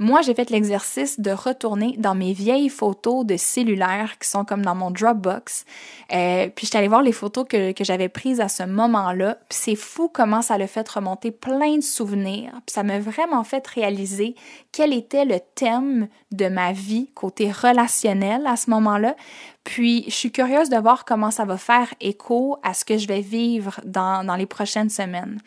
Moi, 0.00 0.22
j'ai 0.22 0.32
fait 0.32 0.50
l'exercice 0.50 1.18
de 1.18 1.32
retourner 1.32 1.96
dans 1.98 2.14
mes 2.14 2.32
vieilles 2.32 2.68
photos 2.68 3.26
de 3.26 3.36
cellulaire 3.36 4.16
qui 4.20 4.28
sont 4.28 4.44
comme 4.44 4.64
dans 4.64 4.76
mon 4.76 4.92
Dropbox. 4.92 5.64
Euh, 6.12 6.48
puis 6.54 6.66
j'étais 6.66 6.78
allée 6.78 6.86
voir 6.86 7.02
les 7.02 7.10
photos 7.10 7.44
que, 7.48 7.72
j'avais 7.80 8.08
prises 8.08 8.40
à 8.40 8.48
ce 8.48 8.62
moment-là. 8.62 9.38
Puis 9.48 9.58
c'est 9.60 9.74
fou 9.74 10.08
comment 10.08 10.40
ça 10.40 10.56
l'a 10.56 10.68
fait 10.68 10.88
remonter 10.88 11.32
plein 11.32 11.76
de 11.76 11.82
souvenirs. 11.82 12.52
Puis 12.64 12.74
ça 12.74 12.84
m'a 12.84 13.00
vraiment 13.00 13.42
fait 13.42 13.66
réaliser 13.66 14.36
quel 14.70 14.92
était 14.92 15.24
le 15.24 15.40
thème 15.56 16.06
de 16.30 16.46
ma 16.46 16.70
vie 16.70 17.10
côté 17.14 17.50
relationnel 17.50 18.46
à 18.46 18.54
ce 18.54 18.70
moment-là. 18.70 19.16
Puis 19.64 20.04
je 20.06 20.14
suis 20.14 20.30
curieuse 20.30 20.70
de 20.70 20.76
voir 20.76 21.04
comment 21.04 21.32
ça 21.32 21.44
va 21.44 21.56
faire 21.56 21.92
écho 22.00 22.56
à 22.62 22.72
ce 22.72 22.84
que 22.84 22.98
je 22.98 23.08
vais 23.08 23.20
vivre 23.20 23.80
dans, 23.84 24.24
dans 24.24 24.36
les 24.36 24.46
prochaines 24.46 24.90
semaines. 24.90 25.40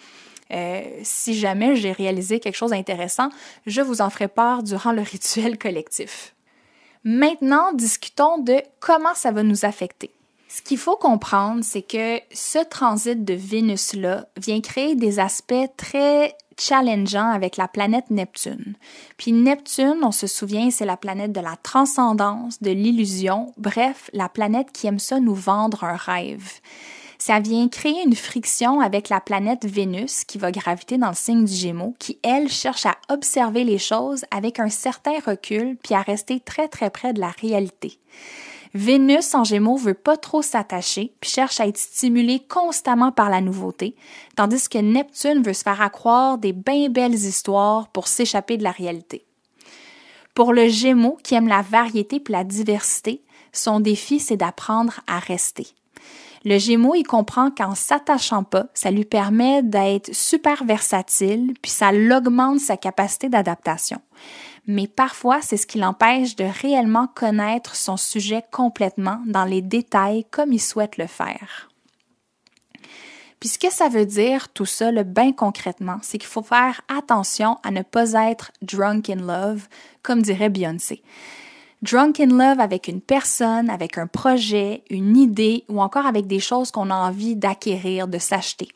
Euh, 0.51 0.81
si 1.03 1.33
jamais 1.33 1.75
j'ai 1.75 1.91
réalisé 1.91 2.39
quelque 2.39 2.55
chose 2.55 2.71
d'intéressant, 2.71 3.29
je 3.65 3.81
vous 3.81 4.01
en 4.01 4.09
ferai 4.09 4.27
part 4.27 4.63
durant 4.63 4.91
le 4.91 5.01
rituel 5.11 5.57
collectif. 5.57 6.35
Maintenant, 7.03 7.73
discutons 7.73 8.37
de 8.37 8.61
comment 8.79 9.15
ça 9.15 9.31
va 9.31 9.43
nous 9.43 9.65
affecter. 9.65 10.11
Ce 10.49 10.61
qu'il 10.61 10.77
faut 10.77 10.97
comprendre, 10.97 11.63
c'est 11.63 11.81
que 11.81 12.19
ce 12.33 12.59
transit 12.63 13.23
de 13.23 13.33
Vénus-là 13.33 14.27
vient 14.35 14.59
créer 14.59 14.95
des 14.95 15.19
aspects 15.19 15.53
très 15.77 16.35
challengeants 16.59 17.31
avec 17.31 17.55
la 17.55 17.69
planète 17.69 18.11
Neptune. 18.11 18.75
Puis 19.15 19.31
Neptune, 19.31 19.99
on 20.03 20.11
se 20.11 20.27
souvient, 20.27 20.69
c'est 20.69 20.85
la 20.85 20.97
planète 20.97 21.31
de 21.31 21.39
la 21.39 21.55
transcendance, 21.63 22.61
de 22.61 22.71
l'illusion, 22.71 23.53
bref, 23.57 24.09
la 24.13 24.27
planète 24.27 24.71
qui 24.73 24.87
aime 24.87 24.99
ça 24.99 25.21
nous 25.21 25.33
vendre 25.33 25.85
un 25.85 25.95
rêve 25.95 26.59
ça 27.21 27.39
vient 27.39 27.67
créer 27.67 28.01
une 28.03 28.15
friction 28.15 28.79
avec 28.79 29.07
la 29.09 29.21
planète 29.21 29.63
Vénus 29.63 30.23
qui 30.23 30.39
va 30.39 30.51
graviter 30.51 30.97
dans 30.97 31.09
le 31.09 31.15
signe 31.15 31.45
du 31.45 31.53
Gémeaux, 31.53 31.93
qui, 31.99 32.17
elle, 32.23 32.49
cherche 32.49 32.87
à 32.87 32.97
observer 33.09 33.63
les 33.63 33.77
choses 33.77 34.25
avec 34.31 34.59
un 34.59 34.69
certain 34.69 35.19
recul 35.23 35.77
puis 35.83 35.93
à 35.93 36.01
rester 36.01 36.39
très 36.39 36.67
très 36.67 36.89
près 36.89 37.13
de 37.13 37.19
la 37.19 37.29
réalité. 37.29 37.99
Vénus 38.73 39.35
en 39.35 39.43
Gémeaux 39.43 39.77
veut 39.77 39.93
pas 39.93 40.17
trop 40.17 40.41
s'attacher 40.41 41.13
puis 41.21 41.29
cherche 41.29 41.59
à 41.59 41.67
être 41.67 41.77
stimulée 41.77 42.39
constamment 42.39 43.11
par 43.11 43.29
la 43.29 43.39
nouveauté, 43.39 43.95
tandis 44.35 44.67
que 44.67 44.79
Neptune 44.79 45.43
veut 45.43 45.53
se 45.53 45.61
faire 45.61 45.79
accroire 45.79 46.39
des 46.39 46.53
bien 46.53 46.89
belles 46.89 47.13
histoires 47.13 47.87
pour 47.89 48.07
s'échapper 48.07 48.57
de 48.57 48.63
la 48.63 48.71
réalité. 48.71 49.27
Pour 50.33 50.53
le 50.53 50.69
Gémeaux 50.69 51.19
qui 51.21 51.35
aime 51.35 51.47
la 51.47 51.61
variété 51.61 52.19
puis 52.19 52.31
la 52.31 52.43
diversité, 52.43 53.21
son 53.53 53.79
défi 53.79 54.19
c'est 54.19 54.37
d'apprendre 54.37 55.01
à 55.05 55.19
rester. 55.19 55.67
Le 56.43 56.57
Gémeaux, 56.57 56.95
il 56.95 57.03
comprend 57.03 57.51
qu'en 57.51 57.75
s'attachant 57.75 58.43
pas, 58.43 58.65
ça 58.73 58.89
lui 58.89 59.05
permet 59.05 59.61
d'être 59.61 60.13
super 60.13 60.63
versatile, 60.63 61.53
puis 61.61 61.71
ça 61.71 61.91
l'augmente 61.91 62.59
sa 62.59 62.77
capacité 62.77 63.29
d'adaptation. 63.29 64.01
Mais 64.65 64.87
parfois, 64.87 65.41
c'est 65.41 65.57
ce 65.57 65.67
qui 65.67 65.77
l'empêche 65.77 66.35
de 66.35 66.45
réellement 66.45 67.07
connaître 67.07 67.75
son 67.75 67.97
sujet 67.97 68.43
complètement 68.51 69.21
dans 69.25 69.45
les 69.45 69.61
détails 69.61 70.25
comme 70.31 70.53
il 70.53 70.61
souhaite 70.61 70.97
le 70.97 71.07
faire. 71.07 71.69
Puis 73.39 73.49
ce 73.49 73.59
que 73.59 73.71
ça 73.71 73.89
veut 73.89 74.05
dire, 74.05 74.49
tout 74.49 74.67
ça, 74.67 74.91
le 74.91 75.03
bien 75.03 75.33
concrètement, 75.33 75.97
c'est 76.03 76.19
qu'il 76.19 76.29
faut 76.29 76.43
faire 76.43 76.81
attention 76.95 77.57
à 77.63 77.71
ne 77.71 77.81
pas 77.81 78.13
être 78.13 78.51
drunk 78.61 79.09
in 79.09 79.15
love, 79.15 79.67
comme 80.03 80.21
dirait 80.21 80.49
Beyoncé. 80.49 81.01
Drunk 81.81 82.19
in 82.19 82.27
love 82.27 82.59
avec 82.59 82.87
une 82.87 83.01
personne, 83.01 83.69
avec 83.69 83.97
un 83.97 84.05
projet, 84.05 84.83
une 84.89 85.17
idée 85.17 85.63
ou 85.67 85.81
encore 85.81 86.05
avec 86.05 86.27
des 86.27 86.39
choses 86.39 86.69
qu'on 86.69 86.91
a 86.91 86.95
envie 86.95 87.35
d'acquérir, 87.35 88.07
de 88.07 88.19
s'acheter. 88.19 88.69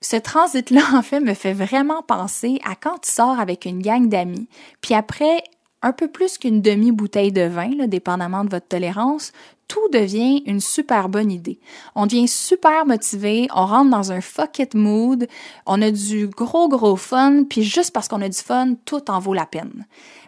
Ce 0.00 0.16
transit-là, 0.16 0.82
en 0.94 1.02
fait, 1.02 1.20
me 1.20 1.34
fait 1.34 1.52
vraiment 1.52 2.02
penser 2.02 2.58
à 2.64 2.74
quand 2.74 2.98
tu 3.02 3.12
sors 3.12 3.38
avec 3.38 3.64
une 3.64 3.80
gang 3.80 4.08
d'amis, 4.08 4.48
puis 4.80 4.94
après 4.94 5.42
un 5.82 5.92
peu 5.92 6.08
plus 6.08 6.38
qu'une 6.38 6.62
demi-bouteille 6.62 7.30
de 7.30 7.42
vin, 7.42 7.70
là, 7.76 7.86
dépendamment 7.86 8.44
de 8.44 8.50
votre 8.50 8.66
tolérance, 8.66 9.32
tout 9.68 9.88
devient 9.92 10.42
une 10.46 10.60
super 10.60 11.08
bonne 11.08 11.30
idée. 11.30 11.60
On 11.94 12.06
devient 12.06 12.26
super 12.26 12.86
motivé, 12.86 13.46
on 13.54 13.66
rentre 13.66 13.90
dans 13.90 14.10
un 14.10 14.20
fuck 14.20 14.58
it 14.58 14.74
mood, 14.74 15.28
on 15.66 15.82
a 15.82 15.90
du 15.90 16.28
gros 16.28 16.68
gros 16.68 16.96
fun, 16.96 17.44
puis 17.44 17.62
juste 17.62 17.92
parce 17.92 18.08
qu'on 18.08 18.22
a 18.22 18.28
du 18.28 18.38
fun, 18.38 18.74
tout 18.84 19.10
en 19.10 19.20
vaut 19.20 19.34
la 19.34 19.46
peine. 19.46 19.86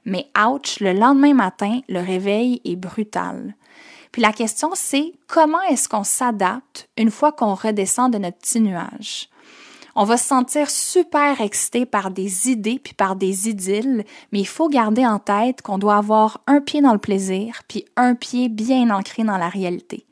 Mais 0.09 0.27
ouch, 0.43 0.81
le 0.81 0.95
lendemain 0.95 1.35
matin, 1.35 1.81
le 1.87 2.01
réveil 2.01 2.63
est 2.65 2.77
brutal. 2.77 3.55
Puis 4.11 4.23
la 4.23 4.33
question 4.33 4.71
c'est 4.73 5.13
comment 5.27 5.61
est-ce 5.71 5.87
qu'on 5.87 6.03
s'adapte 6.03 6.89
une 6.97 7.11
fois 7.11 7.31
qu'on 7.31 7.55
redescend 7.55 8.11
de 8.11 8.17
notre 8.17 8.39
petit 8.39 8.61
nuage? 8.61 9.29
On 9.95 10.05
va 10.05 10.17
se 10.17 10.27
sentir 10.27 10.71
super 10.71 11.43
excité 11.43 11.85
par 11.85 12.11
des 12.11 12.49
idées 12.49 12.81
puis 12.83 12.95
par 12.95 13.17
des 13.17 13.51
idylles, 13.51 14.05
mais 14.33 14.41
il 14.41 14.47
faut 14.47 14.71
garder 14.71 15.05
en 15.05 15.19
tête 15.19 15.61
qu'on 15.61 15.77
doit 15.77 15.97
avoir 15.97 16.41
un 16.47 16.63
pied 16.63 16.81
dans 16.81 16.95
le 16.95 16.99
plaisir 16.99 17.61
puis 17.69 17.85
un 17.97 18.15
pied 18.15 18.49
bien 18.49 18.89
ancré 18.89 19.25
dans 19.25 19.37
la 19.37 19.51
réalité. 19.51 20.07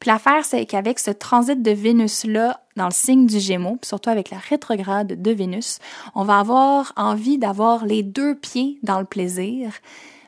Puis 0.00 0.10
l'affaire, 0.10 0.44
c'est 0.44 0.66
qu'avec 0.66 0.98
ce 0.98 1.10
transit 1.10 1.60
de 1.60 1.70
Vénus-là 1.70 2.60
dans 2.76 2.86
le 2.86 2.92
signe 2.92 3.26
du 3.26 3.38
Gémeaux, 3.38 3.78
surtout 3.82 4.10
avec 4.10 4.30
la 4.30 4.38
rétrograde 4.38 5.20
de 5.20 5.30
Vénus, 5.30 5.78
on 6.14 6.24
va 6.24 6.38
avoir 6.38 6.92
envie 6.96 7.38
d'avoir 7.38 7.86
les 7.86 8.02
deux 8.02 8.34
pieds 8.34 8.78
dans 8.82 8.98
le 8.98 9.06
plaisir. 9.06 9.72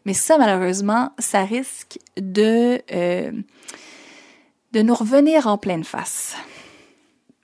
Mais 0.05 0.15
ça, 0.15 0.39
malheureusement, 0.39 1.11
ça 1.19 1.45
risque 1.45 1.99
de, 2.17 2.81
euh, 2.93 3.33
de 4.73 4.83
nous 4.83 4.95
revenir 4.95 5.47
en 5.47 5.59
pleine 5.59 5.85
face. 5.85 6.37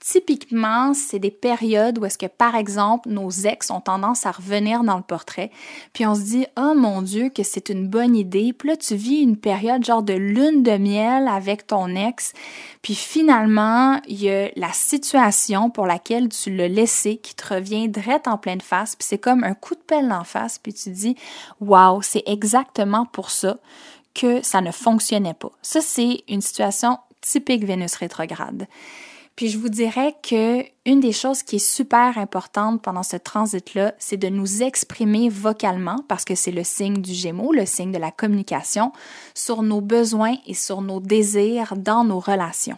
Typiquement, 0.05 0.93
c'est 0.93 1.19
des 1.19 1.31
périodes 1.31 1.97
où 1.97 2.03
est-ce 2.03 2.17
que, 2.17 2.25
par 2.25 2.55
exemple, 2.55 3.07
nos 3.07 3.29
ex 3.29 3.71
ont 3.71 3.79
tendance 3.79 4.25
à 4.25 4.31
revenir 4.31 4.83
dans 4.83 4.97
le 4.97 5.01
portrait, 5.01 5.49
puis 5.93 6.05
on 6.05 6.13
se 6.13 6.23
dit, 6.23 6.45
oh 6.57 6.73
mon 6.75 7.01
Dieu, 7.01 7.29
que 7.29 7.41
c'est 7.41 7.69
une 7.69 7.87
bonne 7.87 8.13
idée, 8.13 8.51
puis 8.51 8.67
là, 8.67 8.75
tu 8.75 8.95
vis 8.95 9.21
une 9.21 9.37
période 9.37 9.85
genre 9.85 10.03
de 10.03 10.11
lune 10.11 10.61
de 10.61 10.75
miel 10.75 11.29
avec 11.29 11.67
ton 11.67 11.95
ex, 11.95 12.33
puis 12.81 12.95
finalement, 12.95 14.01
il 14.09 14.21
y 14.21 14.29
a 14.29 14.49
la 14.57 14.73
situation 14.73 15.69
pour 15.69 15.87
laquelle 15.87 16.27
tu 16.27 16.53
l'as 16.53 16.67
laissé 16.67 17.15
qui 17.15 17.33
te 17.33 17.53
revient 17.53 17.87
direct 17.87 18.27
en 18.27 18.37
pleine 18.37 18.59
face, 18.59 18.97
puis 18.97 19.07
c'est 19.07 19.17
comme 19.17 19.45
un 19.45 19.53
coup 19.53 19.75
de 19.75 19.79
pelle 19.79 20.11
en 20.11 20.25
face, 20.25 20.59
puis 20.59 20.73
tu 20.73 20.89
dis, 20.89 21.15
wow, 21.61 22.01
c'est 22.01 22.23
exactement 22.25 23.05
pour 23.05 23.29
ça 23.29 23.57
que 24.13 24.41
ça 24.41 24.59
ne 24.59 24.71
fonctionnait 24.71 25.33
pas. 25.33 25.51
Ça, 25.61 25.79
c'est 25.79 26.25
une 26.27 26.41
situation 26.41 26.97
typique 27.21 27.63
Vénus 27.63 27.95
rétrograde. 27.95 28.67
Puis 29.35 29.49
je 29.49 29.57
vous 29.57 29.69
dirais 29.69 30.15
que 30.21 30.63
une 30.85 30.99
des 30.99 31.11
choses 31.11 31.41
qui 31.41 31.55
est 31.55 31.73
super 31.73 32.17
importante 32.19 32.81
pendant 32.83 33.01
ce 33.01 33.17
transit-là, 33.17 33.95
c'est 33.97 34.17
de 34.17 34.29
nous 34.29 34.61
exprimer 34.61 35.29
vocalement, 35.29 35.97
parce 36.07 36.23
que 36.23 36.35
c'est 36.35 36.51
le 36.51 36.63
signe 36.63 37.01
du 37.01 37.13
Gémeaux, 37.13 37.51
le 37.51 37.65
signe 37.65 37.91
de 37.91 37.97
la 37.97 38.11
communication, 38.11 38.91
sur 39.33 39.63
nos 39.63 39.81
besoins 39.81 40.35
et 40.45 40.53
sur 40.53 40.81
nos 40.81 40.99
désirs 40.99 41.73
dans 41.77 42.03
nos 42.03 42.19
relations. 42.19 42.77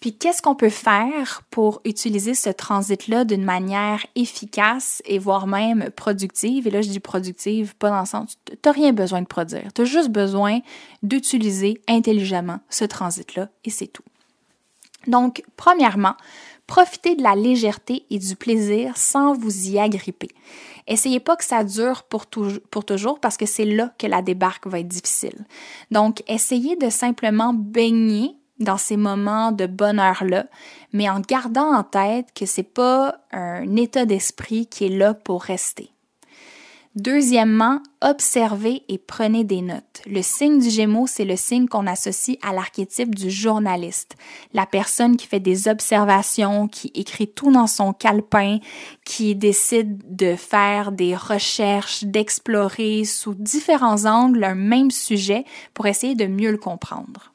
Puis 0.00 0.14
qu'est-ce 0.14 0.40
qu'on 0.40 0.54
peut 0.54 0.70
faire 0.70 1.42
pour 1.50 1.82
utiliser 1.84 2.34
ce 2.34 2.48
transit-là 2.48 3.24
d'une 3.24 3.44
manière 3.44 4.06
efficace 4.14 5.02
et 5.04 5.18
voire 5.18 5.46
même 5.46 5.90
productive? 5.94 6.66
Et 6.66 6.70
là, 6.70 6.80
je 6.80 6.88
dis 6.88 7.00
productive, 7.00 7.76
pas 7.76 7.90
dans 7.90 8.00
le 8.00 8.06
sens, 8.06 8.38
tu 8.46 8.56
n'as 8.64 8.72
rien 8.72 8.92
besoin 8.94 9.20
de 9.20 9.26
produire. 9.26 9.72
Tu 9.74 9.82
as 9.82 9.84
juste 9.84 10.08
besoin 10.08 10.60
d'utiliser 11.02 11.82
intelligemment 11.86 12.60
ce 12.70 12.86
transit-là 12.86 13.50
et 13.64 13.70
c'est 13.70 13.88
tout. 13.88 14.02
Donc, 15.06 15.42
premièrement, 15.56 16.14
Profitez 16.70 17.16
de 17.16 17.22
la 17.24 17.34
légèreté 17.34 18.06
et 18.10 18.20
du 18.20 18.36
plaisir 18.36 18.96
sans 18.96 19.34
vous 19.34 19.70
y 19.70 19.80
agripper. 19.80 20.28
Essayez 20.86 21.18
pas 21.18 21.34
que 21.34 21.42
ça 21.42 21.64
dure 21.64 22.04
pour, 22.04 22.26
toujours 22.28 23.18
parce 23.18 23.36
que 23.36 23.44
c'est 23.44 23.64
là 23.64 23.92
que 23.98 24.06
la 24.06 24.22
débarque 24.22 24.68
va 24.68 24.78
être 24.78 24.86
difficile. 24.86 25.46
Donc, 25.90 26.22
essayez 26.28 26.76
de 26.76 26.88
simplement 26.88 27.52
baigner 27.52 28.36
dans 28.60 28.76
ces 28.76 28.96
moments 28.96 29.50
de 29.50 29.66
bonheur-là, 29.66 30.46
mais 30.92 31.10
en 31.10 31.18
gardant 31.18 31.74
en 31.74 31.82
tête 31.82 32.28
que 32.36 32.46
c'est 32.46 32.62
pas 32.62 33.16
un 33.32 33.74
état 33.74 34.06
d'esprit 34.06 34.68
qui 34.68 34.84
est 34.84 34.96
là 34.96 35.12
pour 35.12 35.42
rester. 35.42 35.90
Deuxièmement, 36.96 37.80
observez 38.00 38.82
et 38.88 38.98
prenez 38.98 39.44
des 39.44 39.62
notes. 39.62 40.02
Le 40.06 40.22
signe 40.22 40.58
du 40.58 40.70
Gémeaux, 40.70 41.06
c'est 41.06 41.24
le 41.24 41.36
signe 41.36 41.68
qu'on 41.68 41.86
associe 41.86 42.36
à 42.42 42.52
l'archétype 42.52 43.14
du 43.14 43.30
journaliste, 43.30 44.16
la 44.54 44.66
personne 44.66 45.16
qui 45.16 45.28
fait 45.28 45.38
des 45.38 45.68
observations, 45.68 46.66
qui 46.66 46.90
écrit 46.94 47.28
tout 47.28 47.52
dans 47.52 47.68
son 47.68 47.92
calepin, 47.92 48.58
qui 49.04 49.36
décide 49.36 50.02
de 50.16 50.34
faire 50.34 50.90
des 50.90 51.14
recherches, 51.14 52.02
d'explorer 52.02 53.04
sous 53.04 53.34
différents 53.34 54.06
angles 54.06 54.42
un 54.42 54.56
même 54.56 54.90
sujet 54.90 55.44
pour 55.74 55.86
essayer 55.86 56.16
de 56.16 56.26
mieux 56.26 56.50
le 56.50 56.58
comprendre. 56.58 57.29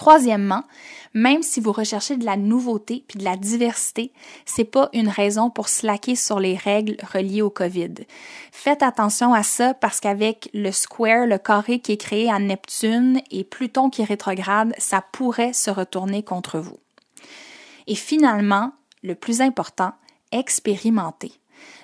Troisièmement, 0.00 0.64
même 1.12 1.42
si 1.42 1.60
vous 1.60 1.72
recherchez 1.72 2.16
de 2.16 2.24
la 2.24 2.38
nouveauté 2.38 3.04
puis 3.06 3.18
de 3.18 3.24
la 3.24 3.36
diversité, 3.36 4.14
c'est 4.46 4.64
pas 4.64 4.88
une 4.94 5.10
raison 5.10 5.50
pour 5.50 5.68
slacker 5.68 6.16
sur 6.16 6.40
les 6.40 6.56
règles 6.56 6.96
reliées 7.12 7.42
au 7.42 7.50
COVID. 7.50 7.92
Faites 8.50 8.82
attention 8.82 9.34
à 9.34 9.42
ça 9.42 9.74
parce 9.74 10.00
qu'avec 10.00 10.48
le 10.54 10.72
square, 10.72 11.26
le 11.26 11.36
carré 11.36 11.80
qui 11.80 11.92
est 11.92 11.96
créé 11.98 12.30
à 12.30 12.38
Neptune 12.38 13.20
et 13.30 13.44
Pluton 13.44 13.90
qui 13.90 14.02
rétrograde, 14.02 14.72
ça 14.78 15.04
pourrait 15.12 15.52
se 15.52 15.70
retourner 15.70 16.22
contre 16.22 16.60
vous. 16.60 16.78
Et 17.86 17.94
finalement, 17.94 18.72
le 19.02 19.14
plus 19.14 19.42
important, 19.42 19.92
expérimentez. 20.32 21.32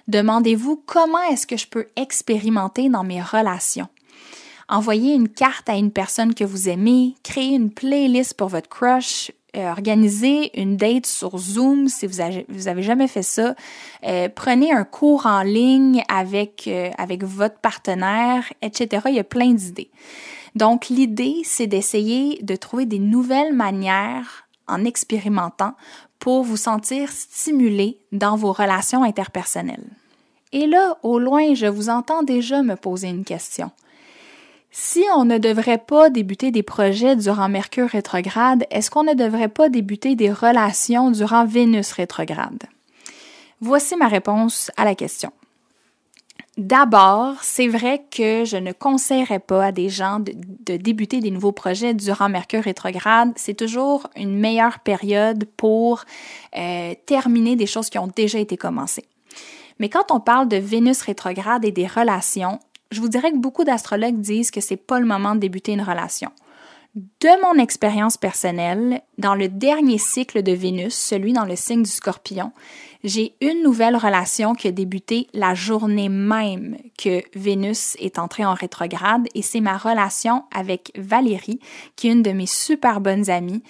Demandez-vous 0.09 0.83
comment 0.87 1.23
est-ce 1.31 1.47
que 1.47 1.59
je 1.59 1.67
peux 1.67 1.87
expérimenter 1.97 2.89
dans 2.89 3.05
mes 3.05 3.21
relations. 3.21 3.89
Envoyez 4.69 5.15
une 5.15 5.29
carte 5.29 5.69
à 5.69 5.77
une 5.77 5.93
personne 5.93 6.35
que 6.35 6.45
vous 6.45 6.69
aimez, 6.69 7.15
créez 7.23 7.55
une 7.55 7.71
playlist 7.71 8.35
pour 8.35 8.49
votre 8.49 8.69
crush, 8.69 9.31
euh, 9.57 9.71
organisez 9.71 10.61
une 10.61 10.77
date 10.77 11.07
sur 11.07 11.39
Zoom 11.39 11.89
si 11.89 12.07
vous 12.07 12.21
avez, 12.21 12.45
vous 12.49 12.69
avez 12.69 12.83
jamais 12.83 13.09
fait 13.09 13.23
ça. 13.23 13.55
Euh, 14.05 14.29
prenez 14.29 14.73
un 14.73 14.85
cours 14.85 15.25
en 15.25 15.43
ligne 15.43 16.03
avec, 16.09 16.65
euh, 16.67 16.91
avec 16.99 17.25
votre 17.25 17.59
partenaire, 17.61 18.45
etc. 18.61 19.05
Il 19.07 19.15
y 19.15 19.21
a 19.21 19.25
plein 19.25 19.53
d'idées. 19.53 19.91
Donc, 20.57 20.89
l'idée, 20.89 21.43
c'est 21.45 21.67
d'essayer 21.67 22.43
de 22.43 22.57
trouver 22.57 22.87
des 22.87 22.99
nouvelles 22.99 23.55
manières 23.55 24.47
en 24.69 24.85
expérimentant 24.85 25.75
pour 26.19 26.43
vous 26.43 26.57
sentir 26.57 27.11
stimulé 27.13 27.99
dans 28.13 28.37
vos 28.37 28.53
relations 28.53 29.05
interpersonnelles. 29.05 29.87
Et 30.53 30.67
là, 30.67 30.99
au 31.03 31.19
loin, 31.19 31.55
je 31.55 31.67
vous 31.67 31.89
entends 31.89 32.23
déjà 32.23 32.63
me 32.63 32.75
poser 32.75 33.09
une 33.09 33.25
question. 33.25 33.71
Si 34.71 35.05
on 35.15 35.25
ne 35.25 35.39
devrait 35.39 35.79
pas 35.79 36.11
débuter 36.11 36.51
des 36.51 36.63
projets 36.63 37.17
durant 37.17 37.49
Mercure 37.49 37.89
rétrograde, 37.89 38.67
est-ce 38.71 38.91
qu'on 38.91 39.05
ne 39.05 39.15
devrait 39.15 39.49
pas 39.49 39.69
débuter 39.69 40.17
des 40.17 40.31
relations 40.31 41.11
durant 41.11 41.47
Vénus 41.47 41.93
rétrograde? 41.93 42.65
Voici 43.61 43.97
ma 43.97 44.09
réponse 44.09 44.71
à 44.77 44.85
la 44.85 44.95
question. 44.95 45.33
D'abord, 46.59 47.35
c'est 47.43 47.69
vrai 47.69 48.03
que 48.11 48.47
je 48.47 48.57
ne 48.57 48.73
conseillerais 48.73 49.41
pas 49.41 49.67
à 49.67 49.73
des 49.73 49.91
gens 49.91 50.21
de, 50.21 50.77
débuter 50.79 51.21
des 51.21 51.31
nouveaux 51.31 51.53
projets 51.53 51.93
durant 51.93 52.31
Mercure 52.31 52.63
rétrograde. 52.63 53.33
C'est 53.37 53.55
toujours 53.55 54.09
une 54.17 54.39
meilleure 54.39 54.79
période 54.79 55.45
pour 55.59 56.05
euh, 56.57 56.95
terminer 57.05 57.57
des 57.57 57.67
choses 57.67 57.91
qui 57.91 57.99
ont 57.99 58.11
déjà 58.15 58.39
été 58.39 58.57
commencées. 58.57 59.05
Mais 59.79 59.91
quand 59.91 60.11
on 60.11 60.21
parle 60.21 60.49
de 60.49 60.57
Vénus 60.57 61.03
rétrograde 61.03 61.63
et 61.67 61.73
des 61.73 61.87
relations, 61.87 62.59
je 62.91 63.01
vous 63.01 63.09
dirais 63.09 63.31
que 63.31 63.37
beaucoup 63.37 63.65
d'astrologues 63.65 64.21
disent 64.21 64.51
que 64.51 64.61
c'est 64.61 64.77
pas 64.77 65.01
le 65.01 65.07
moment 65.07 65.35
de 65.35 65.41
débuter 65.41 65.73
une 65.73 65.83
relation. 65.83 66.31
De 66.95 67.43
mon 67.43 67.63
expérience 67.63 68.17
personnelle, 68.17 69.03
dans 69.19 69.35
le 69.35 69.49
dernier 69.49 69.99
cycle 69.99 70.43
de 70.43 70.53
Vénus, 70.53 70.95
celui 70.95 71.33
dans 71.35 71.45
le 71.45 71.57
signe 71.57 71.83
du 71.83 71.91
scorpion, 71.91 72.53
j'ai 73.07 73.37
une 73.41 73.63
nouvelle 73.63 73.97
relation 73.97 74.55
qui 74.55 74.67
a 74.67 74.73
débuté 74.73 75.29
la 75.33 75.55
journée 75.55 76.09
même 76.09 76.77
que 76.99 77.23
Vénus 77.39 77.97
est 78.01 78.19
entrée 78.19 78.45
en 78.45 78.53
rétrograde 78.53 79.29
et 79.37 79.43
c'est 79.43 79.61
ma 79.61 79.79
relation 79.79 80.43
avec 80.53 80.91
Valérie, 80.97 81.61
qui 81.95 82.09
est 82.09 82.13
une 82.13 82.23
de 82.23 82.33
mes 82.33 82.47
super 82.47 83.01
bonnes 83.01 83.31
amies 83.31 83.63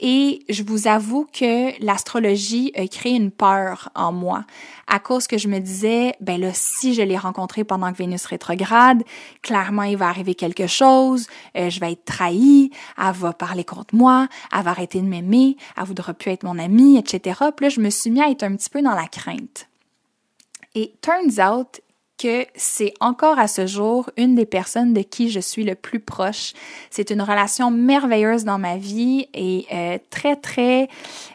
et 0.00 0.44
je 0.48 0.62
vous 0.62 0.86
avoue 0.86 1.26
que 1.32 1.72
l'astrologie 1.84 2.72
a 2.76 2.86
créé 2.86 3.14
une 3.14 3.30
peur 3.30 3.90
en 3.94 4.12
moi 4.12 4.44
à 4.86 4.98
cause 4.98 5.26
que 5.26 5.38
je 5.38 5.48
me 5.48 5.60
disais, 5.60 6.12
ben 6.20 6.38
là, 6.38 6.50
si 6.52 6.92
je 6.92 7.00
l'ai 7.00 7.16
rencontré 7.16 7.64
pendant 7.64 7.90
que 7.90 7.96
Vénus 7.96 8.26
rétrograde, 8.26 9.02
clairement, 9.40 9.84
il 9.84 9.96
va 9.96 10.08
arriver 10.08 10.34
quelque 10.34 10.66
chose, 10.66 11.26
euh, 11.56 11.70
je 11.70 11.80
vais 11.80 11.92
être 11.92 12.04
trahie, 12.04 12.70
elle 12.98 13.12
va 13.14 13.32
parler 13.32 13.64
contre 13.64 13.94
moi, 13.94 14.28
elle 14.52 14.62
va 14.62 14.72
arrêter 14.72 15.00
de 15.00 15.06
m'aimer, 15.06 15.56
elle 15.78 15.84
voudra 15.84 16.12
plus 16.12 16.32
être 16.32 16.42
mon 16.42 16.58
amie, 16.58 16.98
etc. 16.98 17.40
Puis 17.56 17.64
là, 17.64 17.70
je 17.70 17.80
me 17.80 17.88
suis 17.88 18.10
mis 18.10 18.20
à 18.20 18.28
être 18.28 18.42
un 18.42 18.54
petit 18.56 18.68
peu 18.68 18.82
dans 18.84 18.94
la 18.94 19.08
crainte. 19.08 19.68
Et 20.76 20.94
turns 21.02 21.40
out, 21.40 21.80
que 22.18 22.46
c'est 22.54 22.94
encore 23.00 23.38
à 23.38 23.48
ce 23.48 23.66
jour 23.66 24.10
une 24.16 24.34
des 24.34 24.46
personnes 24.46 24.94
de 24.94 25.02
qui 25.02 25.30
je 25.30 25.40
suis 25.40 25.64
le 25.64 25.74
plus 25.74 26.00
proche. 26.00 26.52
C'est 26.90 27.10
une 27.10 27.22
relation 27.22 27.70
merveilleuse 27.70 28.44
dans 28.44 28.58
ma 28.58 28.76
vie 28.76 29.26
et 29.34 29.66
euh, 29.72 29.98
très, 30.10 30.36
très, 30.36 30.88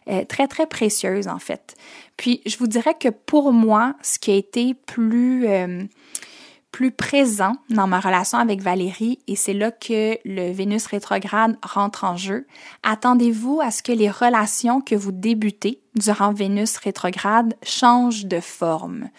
euh, 0.09 0.23
très, 0.25 0.47
très 0.47 0.67
précieuse 0.67 1.27
en 1.27 1.39
fait. 1.39 1.75
Puis 2.17 2.41
je 2.45 2.57
vous 2.57 2.67
dirais 2.67 2.95
que 2.99 3.09
pour 3.09 3.51
moi, 3.53 3.95
ce 4.01 4.19
qui 4.19 4.31
a 4.31 4.35
été 4.35 4.73
plus... 4.73 5.47
Euh, 5.47 5.83
plus 6.71 6.91
présent 6.91 7.53
dans 7.71 7.87
ma 7.87 7.99
relation 7.99 8.37
avec 8.37 8.61
Valérie 8.61 9.17
et 9.27 9.35
c'est 9.35 9.55
là 9.55 9.71
que 9.71 10.19
le 10.23 10.51
Vénus 10.51 10.85
rétrograde 10.85 11.57
rentre 11.63 12.03
en 12.03 12.15
jeu. 12.15 12.45
Attendez-vous 12.83 13.59
à 13.59 13.71
ce 13.71 13.81
que 13.81 13.91
les 13.91 14.09
relations 14.09 14.79
que 14.79 14.93
vous 14.93 15.11
débutez 15.11 15.81
durant 15.99 16.33
Vénus 16.33 16.77
rétrograde 16.77 17.53
changent 17.63 18.25
de 18.25 18.39
forme. 18.39 19.09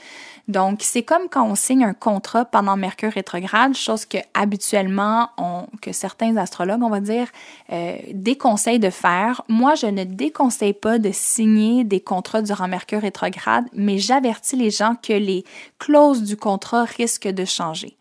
Donc, 0.50 0.80
c'est 0.82 1.04
comme 1.04 1.28
quand 1.30 1.46
on 1.46 1.54
signe 1.54 1.84
un 1.84 1.94
contrat 1.94 2.44
pendant 2.44 2.76
Mercure 2.76 3.12
rétrograde, 3.12 3.74
chose 3.74 4.04
que 4.04 4.18
habituellement, 4.34 5.28
on, 5.38 5.66
que 5.80 5.92
certains 5.92 6.36
astrologues, 6.36 6.82
on 6.82 6.90
va 6.90 6.98
dire, 6.98 7.28
euh, 7.72 7.96
déconseillent 8.12 8.80
de 8.80 8.90
faire. 8.90 9.42
Moi, 9.46 9.76
je 9.76 9.86
ne 9.86 10.02
déconseille 10.02 10.72
pas 10.72 10.98
de 10.98 11.10
signer 11.12 11.84
des 11.84 12.00
contrats 12.00 12.42
durant 12.42 12.66
Mercure 12.66 13.00
rétrograde, 13.02 13.64
mais 13.72 13.98
j'avertis 13.98 14.56
les 14.56 14.70
gens 14.70 14.96
que 15.00 15.12
les 15.12 15.44
clauses 15.78 16.24
du 16.24 16.36
contrat 16.36 16.82
risquent 16.82 17.28
de 17.28 17.44
changer. 17.44 17.96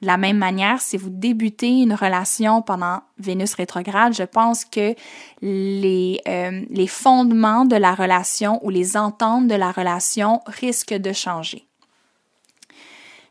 De 0.00 0.08
la 0.08 0.16
même 0.16 0.38
manière, 0.38 0.80
si 0.80 0.96
vous 0.96 1.08
débutez 1.08 1.82
une 1.82 1.94
relation 1.94 2.62
pendant 2.62 2.98
Vénus 3.20 3.54
rétrograde, 3.54 4.12
je 4.12 4.24
pense 4.24 4.64
que 4.64 4.96
les, 5.40 6.20
euh, 6.26 6.62
les 6.68 6.88
fondements 6.88 7.64
de 7.64 7.76
la 7.76 7.94
relation 7.94 8.58
ou 8.64 8.70
les 8.70 8.96
ententes 8.96 9.46
de 9.46 9.54
la 9.54 9.70
relation 9.70 10.40
risquent 10.48 10.94
de 10.98 11.12
changer. 11.12 11.68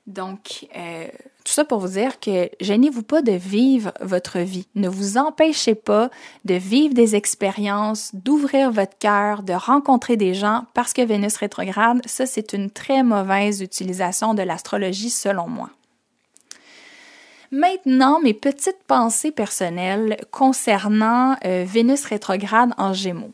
Donc, 0.07 0.67
euh, 0.75 1.07
tout 1.43 1.53
ça 1.53 1.63
pour 1.63 1.79
vous 1.79 1.89
dire 1.89 2.19
que 2.19 2.49
gênez-vous 2.59 3.03
pas 3.03 3.21
de 3.21 3.31
vivre 3.31 3.91
votre 4.01 4.39
vie. 4.39 4.67
Ne 4.75 4.89
vous 4.89 5.17
empêchez 5.17 5.75
pas 5.75 6.09
de 6.45 6.55
vivre 6.55 6.93
des 6.93 7.15
expériences, 7.15 8.13
d'ouvrir 8.13 8.71
votre 8.71 8.97
cœur, 8.97 9.43
de 9.43 9.53
rencontrer 9.53 10.17
des 10.17 10.33
gens 10.33 10.65
parce 10.73 10.93
que 10.93 11.01
Vénus 11.01 11.37
rétrograde, 11.37 12.01
ça 12.05 12.25
c'est 12.25 12.53
une 12.53 12.69
très 12.69 13.03
mauvaise 13.03 13.61
utilisation 13.61 14.33
de 14.33 14.41
l'astrologie 14.41 15.09
selon 15.09 15.47
moi. 15.47 15.69
Maintenant, 17.51 18.21
mes 18.21 18.33
petites 18.33 18.83
pensées 18.87 19.31
personnelles 19.31 20.17
concernant 20.31 21.35
euh, 21.45 21.65
Vénus 21.67 22.05
rétrograde 22.05 22.71
en 22.77 22.93
Gémeaux. 22.93 23.33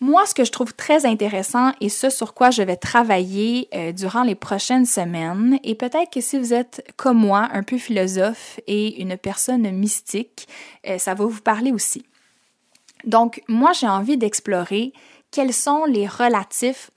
Moi, 0.00 0.26
ce 0.26 0.34
que 0.34 0.44
je 0.44 0.50
trouve 0.50 0.74
très 0.74 1.06
intéressant 1.06 1.72
et 1.80 1.88
ce 1.88 2.10
sur 2.10 2.34
quoi 2.34 2.50
je 2.50 2.62
vais 2.62 2.76
travailler 2.76 3.68
euh, 3.74 3.92
durant 3.92 4.22
les 4.22 4.34
prochaines 4.34 4.86
semaines, 4.86 5.58
et 5.62 5.74
peut-être 5.74 6.10
que 6.12 6.20
si 6.20 6.38
vous 6.38 6.52
êtes 6.52 6.84
comme 6.96 7.18
moi, 7.18 7.48
un 7.52 7.62
peu 7.62 7.78
philosophe 7.78 8.58
et 8.66 9.00
une 9.00 9.16
personne 9.16 9.70
mystique, 9.70 10.48
euh, 10.88 10.98
ça 10.98 11.14
va 11.14 11.24
vous 11.24 11.40
parler 11.40 11.70
aussi. 11.70 12.04
Donc, 13.04 13.42
moi, 13.48 13.72
j'ai 13.72 13.86
envie 13.88 14.16
d'explorer 14.16 14.92
quels 15.30 15.52
sont 15.52 15.84
les 15.84 16.06
relatifs, 16.06 16.90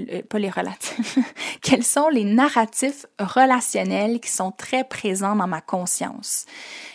euh, 0.00 0.22
pas 0.22 0.38
les 0.38 0.50
relatifs, 0.50 1.18
quels 1.62 1.84
sont 1.84 2.08
les 2.08 2.24
narratifs 2.24 3.06
relationnels 3.20 4.20
qui 4.20 4.30
sont 4.30 4.50
très 4.50 4.84
présents 4.84 5.36
dans 5.36 5.48
ma 5.48 5.60
conscience. 5.60 6.46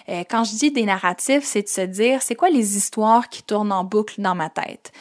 quand 0.08 0.44
je 0.44 0.56
dis 0.56 0.72
des 0.72 0.84
narratifs, 0.84 1.44
c'est 1.44 1.64
de 1.64 1.68
se 1.68 1.82
dire, 1.82 2.22
c'est 2.22 2.36
quoi 2.36 2.50
les 2.50 2.78
histoires 2.78 3.30
qui 3.30 3.42
tournent 3.42 3.72
en 3.72 3.84
boucle 3.84 4.22
dans 4.22 4.36
ma 4.36 4.50
tête? 4.50 4.92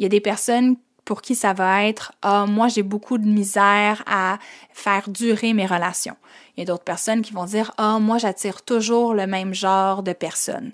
Il 0.00 0.04
y 0.04 0.06
a 0.06 0.08
des 0.08 0.22
personnes 0.22 0.76
pour 1.04 1.20
qui 1.20 1.34
ça 1.34 1.52
va 1.52 1.84
être 1.84 2.12
ah 2.22 2.46
moi 2.46 2.68
j'ai 2.68 2.82
beaucoup 2.82 3.18
de 3.18 3.26
misère 3.26 4.02
à 4.06 4.38
faire 4.72 5.10
durer 5.10 5.52
mes 5.52 5.66
relations. 5.66 6.16
Il 6.56 6.60
y 6.60 6.62
a 6.62 6.64
d'autres 6.64 6.84
personnes 6.84 7.20
qui 7.20 7.34
vont 7.34 7.44
dire 7.44 7.72
ah 7.76 7.98
moi 7.98 8.16
j'attire 8.16 8.62
toujours 8.62 9.12
le 9.12 9.26
même 9.26 9.52
genre 9.52 10.02
de 10.02 10.14
personnes. 10.14 10.72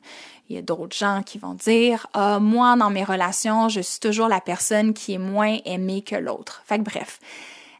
Il 0.49 0.55
y 0.55 0.59
a 0.61 0.63
d'autres 0.63 0.97
gens 0.97 1.25
qui 1.27 1.39
vont 1.39 1.55
dire 1.55 2.07
ah, 2.15 2.39
moi 2.39 2.77
dans 2.77 2.89
mes 2.89 3.03
relations, 3.03 3.69
je 3.69 3.81
suis 3.81 3.99
toujours 3.99 4.29
la 4.29 4.41
personne 4.41 4.95
qui 4.95 5.15
est 5.15 5.19
moins 5.19 5.59
aimée 5.65 6.03
que 6.03 6.15
l'autre. 6.15 6.63
Fait 6.65 6.79
que 6.79 6.85
bref, 6.85 7.19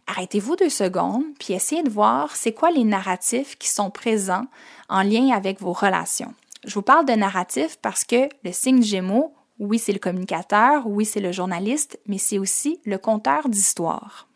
arrêtez-vous 0.09 0.57
deux 0.57 0.69
secondes 0.69 1.23
puis 1.39 1.55
essayez 1.55 1.85
de 1.85 1.91
voir 1.91 2.35
c'est 2.35 2.55
quoi 2.55 2.73
les 2.73 2.83
narratifs 2.83 3.57
qui 3.57 3.69
sont 3.69 3.91
présents 3.91 4.47
en 4.89 5.05
lien 5.05 5.31
avec 5.31 5.61
vos 5.61 5.73
relations. 5.73 6.35
Je 6.65 6.75
vous 6.75 6.83
parle 6.83 7.07
de 7.07 7.13
narratifs 7.13 7.79
parce 7.81 8.03
que 8.03 8.29
le 8.43 8.51
signe 8.51 8.83
Gémeaux, 8.83 9.36
oui, 9.59 9.79
c'est 9.79 9.93
le 9.93 9.99
communicateur, 9.99 10.87
oui, 10.87 11.05
c'est 11.05 11.21
le 11.21 11.33
journaliste, 11.33 11.99
mais 12.07 12.19
c'est 12.19 12.39
aussi 12.39 12.81
le 12.85 12.99
conteur 12.99 13.49
d'histoires. 13.49 14.29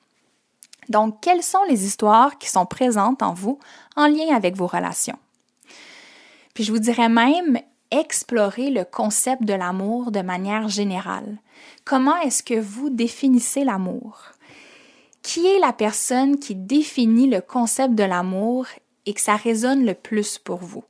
Donc, 0.88 1.20
quelles 1.20 1.42
sont 1.42 1.62
les 1.68 1.85
histoires 1.85 2.38
qui 2.38 2.48
sont 2.48 2.66
présentes 2.66 3.22
en 3.22 3.35
vous 3.35 3.59
en 3.96 4.06
lien 4.06 4.35
avec 4.35 4.56
vos 4.56 4.66
relations? 4.66 5.18
Puis 6.54 6.64
je 6.64 6.72
vous 6.72 6.78
dirais 6.78 7.09
même, 7.09 7.61
explorer 7.90 8.70
le 8.70 8.85
concept 8.85 9.44
de 9.44 9.54
l'amour 9.54 10.11
de 10.11 10.20
manière 10.20 10.68
générale. 10.68 11.38
Comment 11.85 12.16
est-ce 12.20 12.42
que 12.42 12.59
vous 12.59 12.90
définissez 12.90 13.64
l'amour? 13.64 14.20
Qui 15.22 15.46
est 15.46 15.59
la 15.59 15.72
personne 15.72 16.38
qui 16.38 16.54
définit 16.54 17.28
le 17.28 17.40
concept 17.40 17.94
de 17.94 18.04
l'amour 18.04 18.66
et 19.06 19.14
que 19.14 19.20
ça 19.20 19.37
résonne 19.37 19.85
le 19.85 19.94
plus 19.94 20.38
pour 20.38 20.59
vous? 20.59 20.85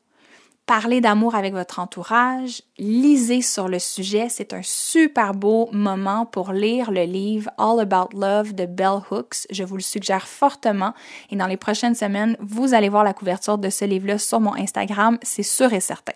Parlez 0.71 1.01
d'amour 1.01 1.35
avec 1.35 1.53
votre 1.53 1.81
entourage, 1.81 2.63
lisez 2.79 3.43
sur 3.43 3.67
le 3.67 3.81
sujet, 3.81 4.29
c'est 4.29 4.53
un 4.53 4.63
super 4.63 5.35
beau 5.35 5.69
moment 5.73 6.27
pour 6.27 6.53
lire 6.53 6.93
le 6.93 7.03
livre 7.03 7.51
All 7.59 7.81
About 7.81 8.17
Love 8.17 8.55
de 8.55 8.67
Bell 8.67 9.01
Hooks. 9.11 9.49
Je 9.51 9.65
vous 9.65 9.75
le 9.75 9.83
suggère 9.83 10.29
fortement 10.29 10.95
et 11.29 11.35
dans 11.35 11.49
les 11.49 11.57
prochaines 11.57 11.97
semaines, 11.97 12.37
vous 12.39 12.73
allez 12.73 12.89
voir 12.89 13.03
la 13.03 13.15
couverture 13.15 13.59
de 13.59 13.69
ce 13.69 13.85
livre-là 13.85 14.19
sur 14.19 14.39
mon 14.39 14.55
Instagram, 14.55 15.19
c'est 15.23 15.43
sûr 15.43 15.73
et 15.73 15.81
certain. 15.81 16.13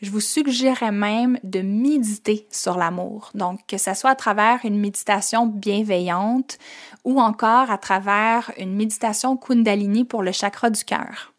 Je 0.00 0.10
vous 0.10 0.20
suggérerais 0.20 0.90
même 0.90 1.38
de 1.44 1.60
méditer 1.60 2.46
sur 2.50 2.78
l'amour. 2.78 3.30
Donc, 3.34 3.60
que 3.66 3.76
ce 3.76 3.92
soit 3.92 4.12
à 4.12 4.16
travers 4.16 4.60
une 4.64 4.80
méditation 4.80 5.44
bienveillante 5.44 6.56
ou 7.04 7.20
encore 7.20 7.70
à 7.70 7.76
travers 7.76 8.52
une 8.56 8.74
méditation 8.74 9.36
Kundalini 9.36 10.06
pour 10.06 10.22
le 10.22 10.32
chakra 10.32 10.70
du 10.70 10.82
cœur. 10.82 11.29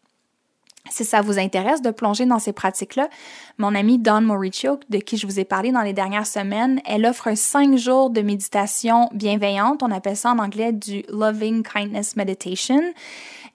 Si 0.92 1.06
ça 1.06 1.22
vous 1.22 1.38
intéresse 1.38 1.80
de 1.80 1.90
plonger 1.90 2.26
dans 2.26 2.38
ces 2.38 2.52
pratiques-là, 2.52 3.08
mon 3.56 3.74
amie 3.74 3.98
Dawn 3.98 4.24
Mauricio, 4.26 4.78
de 4.90 4.98
qui 4.98 5.16
je 5.16 5.26
vous 5.26 5.40
ai 5.40 5.44
parlé 5.46 5.72
dans 5.72 5.80
les 5.80 5.94
dernières 5.94 6.26
semaines, 6.26 6.82
elle 6.84 7.06
offre 7.06 7.34
cinq 7.34 7.78
jours 7.78 8.10
de 8.10 8.20
méditation 8.20 9.08
bienveillante. 9.14 9.82
On 9.82 9.90
appelle 9.90 10.18
ça 10.18 10.32
en 10.32 10.38
anglais 10.38 10.70
du 10.70 11.02
Loving 11.08 11.62
Kindness 11.62 12.14
Meditation. 12.14 12.82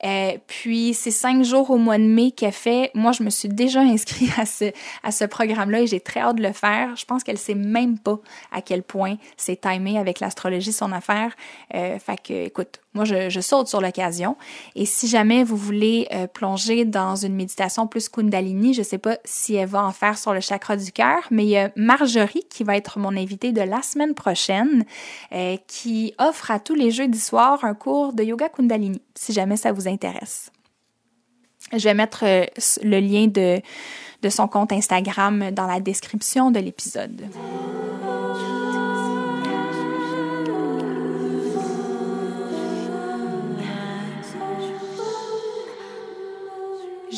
Euh, 0.04 0.38
puis 0.48 0.94
c'est 0.94 1.12
cinq 1.12 1.44
jours 1.44 1.70
au 1.70 1.78
mois 1.78 1.98
de 1.98 2.04
mai 2.04 2.32
qu'elle 2.32 2.52
fait. 2.52 2.92
Moi, 2.94 3.12
je 3.12 3.22
me 3.24 3.30
suis 3.30 3.50
déjà 3.50 3.82
inscrite 3.82 4.32
à 4.38 4.46
ce, 4.46 4.72
à 5.04 5.12
ce 5.12 5.26
programme-là 5.26 5.82
et 5.82 5.88
j'ai 5.88 6.00
très 6.00 6.20
hâte 6.20 6.38
de 6.38 6.44
le 6.44 6.54
faire. 6.54 6.96
Je 6.96 7.06
pense 7.06 7.24
qu'elle 7.24 7.38
sait 7.38 7.56
même 7.56 8.00
pas 8.00 8.20
à 8.52 8.62
quel 8.62 8.82
point 8.82 9.18
c'est 9.38 9.62
timé 9.62 10.00
avec 10.00 10.20
l'astrologie 10.20 10.72
son 10.72 10.92
affaire. 10.92 11.36
Euh, 11.76 12.00
fait 12.00 12.22
que, 12.22 12.46
écoute, 12.46 12.80
moi, 12.98 13.06
je, 13.06 13.40
saute 13.40 13.68
sur 13.68 13.80
l'occasion. 13.80 14.36
Et 14.76 14.86
si 14.86 15.08
jamais 15.08 15.44
vous 15.44 15.56
voulez 15.56 16.08
euh, 16.12 16.26
plonger 16.26 16.84
dans 16.84 17.16
une 17.16 17.36
méditation 17.36 17.86
plus 17.86 18.10
Kundalini, 18.10 18.74
je 18.74 18.82
sais 18.82 18.98
pas 18.98 19.18
si 19.24 19.54
elle 19.54 19.70
va 19.70 19.84
en 19.84 19.92
faire 19.92 20.18
sur 20.18 20.34
le 20.34 20.40
chakra 20.40 20.76
du 20.76 20.92
cœur, 20.92 21.20
mais 21.30 21.46
il 21.46 21.50
y 21.50 21.58
a 21.58 21.72
Marjorie 21.76 22.44
qui 22.50 22.64
va 22.64 22.76
être 22.76 22.98
mon 22.98 23.16
invitée 23.16 23.52
de 23.52 23.62
la 23.62 23.84
semaine 23.84 24.16
prochaine, 24.16 24.84
euh, 25.32 25.58
qui 25.68 26.16
offre 26.18 26.50
à 26.50 26.60
tous 26.60 26.74
les 26.74 26.90
jeudis 26.90 27.20
soirs 27.20 27.64
un 27.64 27.76
cours 27.76 28.14
de 28.14 28.24
yoga 28.24 28.50
Kundalini, 28.50 29.02
si 29.14 29.32
jamais 29.32 29.58
ça 29.58 29.72
vous 29.72 29.88
intéresse. 29.88 30.52
Je 31.72 31.84
vais 31.84 31.94
mettre 31.94 32.26
euh, 32.26 32.46
le 32.82 33.00
lien 33.00 33.28
de 33.28 34.30
son 34.30 34.48
compte 34.48 34.72
Instagram 34.74 35.52
dans 35.52 35.68
la 35.68 35.80
description 35.80 36.50
de 36.50 36.60
l'épisode. 36.60 37.28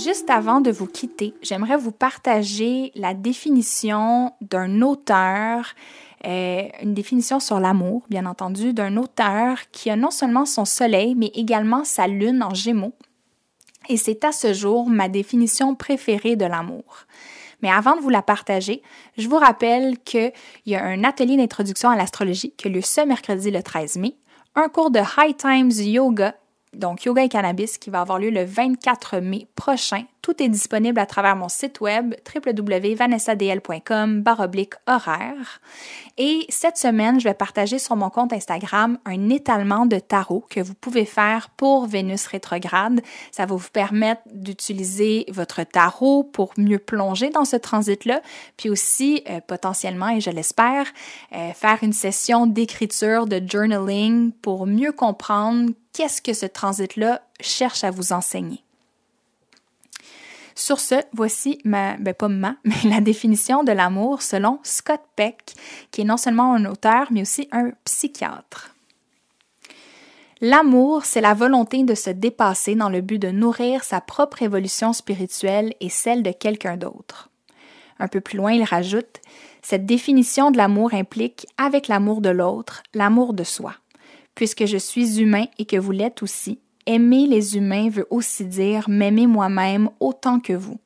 Juste 0.10 0.32
avant 0.32 0.60
de 0.60 0.72
vous 0.72 0.88
quitter, 0.88 1.36
j'aimerais 1.44 1.78
vous 1.78 1.92
partager 1.92 2.92
la 2.96 3.14
définition 3.14 4.34
d'un 4.42 4.82
auteur, 4.82 5.76
euh, 6.26 6.64
une 6.82 6.96
définition 6.96 7.40
sur 7.40 7.60
l'amour, 7.60 8.02
bien 8.10 8.26
entendu, 8.26 8.74
d'un 8.74 8.98
auteur 8.98 9.60
qui 9.72 9.92
a 9.92 9.96
non 9.96 10.10
seulement 10.10 10.48
son 10.48 10.66
soleil, 10.66 11.14
mais 11.14 11.30
également 11.36 11.84
sa 11.84 12.08
lune 12.08 12.42
en 12.42 12.56
gémeaux. 12.56 12.96
Et 13.88 13.98
c'est 13.98 14.24
à 14.24 14.32
ce 14.32 14.52
jour 14.52 14.90
ma 14.90 15.10
définition 15.10 15.76
préférée 15.76 16.36
de 16.36 16.46
l'amour. 16.46 17.06
Mais 17.62 17.70
avant 17.70 17.96
de 17.96 18.02
vous 18.02 18.10
la 18.10 18.24
partager, 18.24 18.82
je 19.16 19.30
vous 19.30 19.38
rappelle 19.38 20.00
qu'il 20.00 20.34
y 20.66 20.74
a 20.74 20.84
un 20.84 21.04
atelier 21.04 21.38
d'introduction 21.38 21.88
à 21.88 21.96
l'astrologie 21.96 22.56
qui 22.58 22.68
a 22.68 22.72
lieu 22.72 22.82
ce 22.82 23.02
mercredi 23.06 23.52
le 23.52 23.62
13 23.62 23.98
mai, 23.98 24.16
un 24.56 24.70
cours 24.70 24.90
de 24.90 25.02
High 25.20 25.38
Times 25.38 25.86
Yoga 25.88 26.34
donc 26.74 27.04
Yoga 27.06 27.24
et 27.24 27.30
Cannabis, 27.30 27.78
qui 27.78 27.90
va 27.90 28.02
avoir 28.02 28.20
lieu 28.20 28.30
le 28.30 28.44
24 28.44 29.18
mai 29.20 29.48
prochain. 29.56 30.04
Tout 30.22 30.44
est 30.44 30.50
disponible 30.50 31.00
à 31.00 31.06
travers 31.06 31.36
mon 31.36 31.50
site 31.50 31.80
web 31.82 32.14
www.vanessadl.com 32.36 34.24
horaire. 34.86 35.62
Et 36.18 36.46
cette 36.50 36.78
semaine, 36.78 37.20
je 37.20 37.24
vais 37.24 37.34
partager 37.34 37.80
sur 37.80 37.96
mon 37.96 38.10
compte 38.10 38.34
Instagram 38.34 39.00
un 39.06 39.30
étalement 39.30 39.86
de 39.86 39.98
tarot 39.98 40.46
que 40.50 40.60
vous 40.60 40.74
pouvez 40.74 41.06
faire 41.06 41.50
pour 41.56 41.88
Vénus 41.88 42.28
rétrograde. 42.28 43.02
Ça 43.32 43.46
va 43.46 43.56
vous 43.56 43.70
permettre 43.72 44.22
d'utiliser 44.32 45.26
votre 45.30 45.64
tarot 45.64 46.24
pour 46.24 46.52
mieux 46.58 46.80
plonger 46.80 47.30
dans 47.30 47.46
ce 47.46 47.56
transit-là, 47.56 48.22
puis 48.58 48.70
aussi 48.70 49.24
euh, 49.30 49.40
potentiellement, 49.46 50.10
et 50.10 50.20
je 50.20 50.30
l'espère, 50.30 50.86
euh, 51.34 51.54
faire 51.54 51.80
une 51.82 51.94
session 51.94 52.46
d'écriture, 52.46 53.26
de 53.26 53.42
journaling 53.46 54.32
pour 54.34 54.68
mieux 54.68 54.92
comprendre 54.92 55.72
qu'est-ce 55.94 56.22
que 56.22 56.34
ce 56.34 56.46
transit-là 56.46 57.22
cherche 57.40 57.84
à 57.84 57.92
vous 57.92 58.14
enseigner? 58.14 58.64
Sur 60.56 60.82
ce, 60.82 60.96
voici 61.14 61.60
ma, 61.64 61.96
ben 61.98 62.14
la 62.84 63.00
définition 63.00 63.64
de 63.64 63.72
l'amour 63.72 64.22
selon 64.22 64.60
Scott 64.64 65.02
Peck, 65.16 65.54
qui 65.92 66.02
est 66.02 66.06
non 66.06 66.18
seulement 66.18 66.54
un 66.54 66.66
auteur, 66.66 67.08
mais 67.12 67.22
aussi 67.22 67.48
un 67.52 67.72
psychiatre. 67.86 68.76
L'amour, 70.42 71.06
c'est 71.06 71.22
la 71.22 71.34
volonté 71.34 71.84
de 71.84 71.96
se 71.96 72.10
dépasser 72.10 72.76
dans 72.76 72.90
le 72.90 73.02
but 73.02 73.20
de 73.20 73.30
nourrir 73.30 73.84
sa 73.84 74.02
propre 74.02 74.42
évolution 74.42 74.94
spirituelle 74.94 75.74
et 75.80 75.90
celle 75.90 76.24
de 76.24 76.32
quelqu'un 76.32 76.78
d'autre. 76.78 77.30
Un 78.00 78.08
peu 78.08 78.22
plus 78.22 78.38
loin, 78.38 78.54
il 78.54 78.64
rajoute, 78.64 79.20
cette 79.62 79.86
définition 79.86 80.52
de 80.52 80.58
l'amour 80.58 80.94
implique, 80.94 81.46
avec 81.58 81.88
l'amour 81.88 82.22
de 82.22 82.30
l'autre, 82.30 82.84
l'amour 82.94 83.34
de 83.34 83.44
soi. 83.44 83.76
Puisque 84.40 84.68
je 84.68 84.78
suis 84.78 85.20
humain 85.20 85.48
et 85.58 85.66
que 85.66 85.76
vous 85.76 85.92
l'êtes 85.92 86.24
aussi, 86.24 86.60
aimer 86.86 87.28
les 87.28 87.58
humains 87.58 87.90
veut 87.90 88.08
aussi 88.10 88.46
dire 88.46 88.88
m'aimer 88.88 89.28
moi-même 89.28 89.90
autant 90.00 90.40
que 90.40 90.54
vous. 90.54 90.80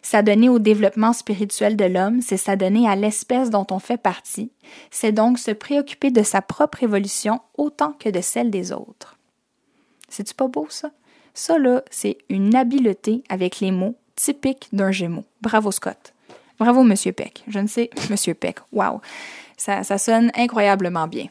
S'adonner 0.00 0.48
au 0.48 0.60
développement 0.60 1.12
spirituel 1.12 1.76
de 1.76 1.86
l'homme, 1.86 2.20
c'est 2.20 2.36
s'adonner 2.36 2.88
à 2.88 2.94
l'espèce 2.94 3.50
dont 3.50 3.66
on 3.72 3.80
fait 3.80 3.96
partie. 3.96 4.52
C'est 4.92 5.10
donc 5.10 5.40
se 5.40 5.50
préoccuper 5.50 6.12
de 6.12 6.22
sa 6.22 6.40
propre 6.40 6.84
évolution 6.84 7.40
autant 7.58 7.94
que 7.94 8.10
de 8.10 8.20
celle 8.20 8.52
des 8.52 8.70
autres. 8.70 9.18
C'est-tu 10.08 10.32
pas 10.32 10.46
beau, 10.46 10.68
ça? 10.70 10.92
Ça, 11.34 11.58
là, 11.58 11.82
c'est 11.90 12.18
une 12.28 12.54
habileté 12.54 13.24
avec 13.28 13.58
les 13.58 13.72
mots 13.72 13.96
typiques 14.14 14.68
d'un 14.72 14.92
gémeau. 14.92 15.24
Bravo, 15.40 15.72
Scott. 15.72 16.14
Bravo, 16.60 16.84
Monsieur 16.84 17.10
Peck. 17.10 17.42
Je 17.48 17.58
ne 17.58 17.66
sais, 17.66 17.90
Monsieur 18.08 18.34
Peck. 18.34 18.58
Wow. 18.70 19.00
Ça, 19.56 19.82
ça 19.82 19.98
sonne 19.98 20.30
incroyablement 20.36 21.08
bien 21.08 21.26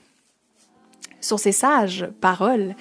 sur 1.24 1.40
ces 1.40 1.54
sages 1.54 2.08
paroles, 2.22 2.76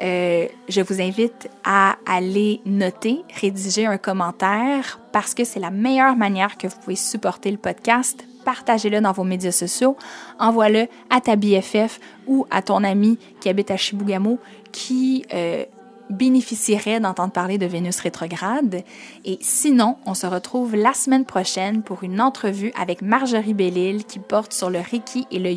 euh, 0.00 0.46
je 0.68 0.80
vous 0.80 1.00
invite 1.00 1.50
à 1.64 1.96
aller 2.06 2.60
noter, 2.64 3.22
rédiger 3.40 3.86
un 3.86 3.98
commentaire 3.98 5.00
parce 5.12 5.34
que 5.34 5.42
c'est 5.44 5.58
la 5.58 5.70
meilleure 5.70 6.16
manière 6.16 6.56
que 6.56 6.68
vous 6.68 6.76
pouvez 6.78 6.96
supporter 6.96 7.50
le 7.50 7.56
podcast. 7.56 8.24
Partagez-le 8.44 9.00
dans 9.00 9.12
vos 9.12 9.24
médias 9.24 9.52
sociaux, 9.52 9.96
envoie-le 10.38 10.86
à 11.10 11.20
ta 11.20 11.34
BFF 11.34 11.98
ou 12.28 12.46
à 12.50 12.62
ton 12.62 12.84
ami 12.84 13.18
qui 13.40 13.48
habite 13.48 13.70
à 13.70 13.76
Chibougamau 13.76 14.38
qui 14.70 15.24
euh, 15.34 15.64
bénéficierait 16.10 17.00
d'entendre 17.00 17.32
parler 17.32 17.58
de 17.58 17.66
Vénus 17.66 18.00
rétrograde. 18.00 18.82
Et 19.24 19.38
sinon, 19.40 19.96
on 20.06 20.14
se 20.14 20.26
retrouve 20.26 20.74
la 20.74 20.92
semaine 20.94 21.24
prochaine 21.24 21.82
pour 21.82 22.02
une 22.02 22.20
entrevue 22.20 22.72
avec 22.78 23.02
Marjorie 23.02 23.54
Bellil 23.54 24.04
qui 24.04 24.18
porte 24.18 24.52
sur 24.52 24.70
le 24.70 24.78
Reiki 24.78 25.26
et 25.30 25.38
le, 25.38 25.50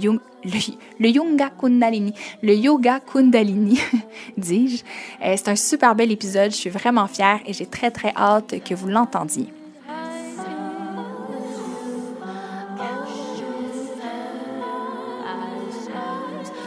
Yoga 1.07 1.49
Kundalini. 1.49 2.13
Le 2.41 2.55
Yoga 2.55 2.99
Kundalini, 2.99 3.79
dis-je. 4.37 4.83
Euh, 5.23 5.35
c'est 5.37 5.49
un 5.49 5.55
super 5.55 5.95
bel 5.95 6.11
épisode, 6.11 6.51
je 6.51 6.57
suis 6.57 6.69
vraiment 6.69 7.07
fière 7.07 7.39
et 7.45 7.53
j'ai 7.53 7.65
très 7.65 7.91
très 7.91 8.13
hâte 8.15 8.55
que 8.63 8.73
vous 8.73 8.87
l'entendiez. 8.87 9.47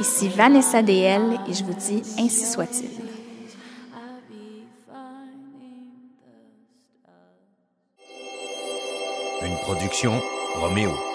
Ici 0.00 0.28
Vanessa 0.28 0.82
DL 0.82 1.38
et 1.48 1.54
je 1.54 1.64
vous 1.64 1.72
dis 1.72 2.02
ainsi 2.18 2.44
soit-il. 2.44 3.03
Production 9.64 10.20
Roméo. 10.60 11.13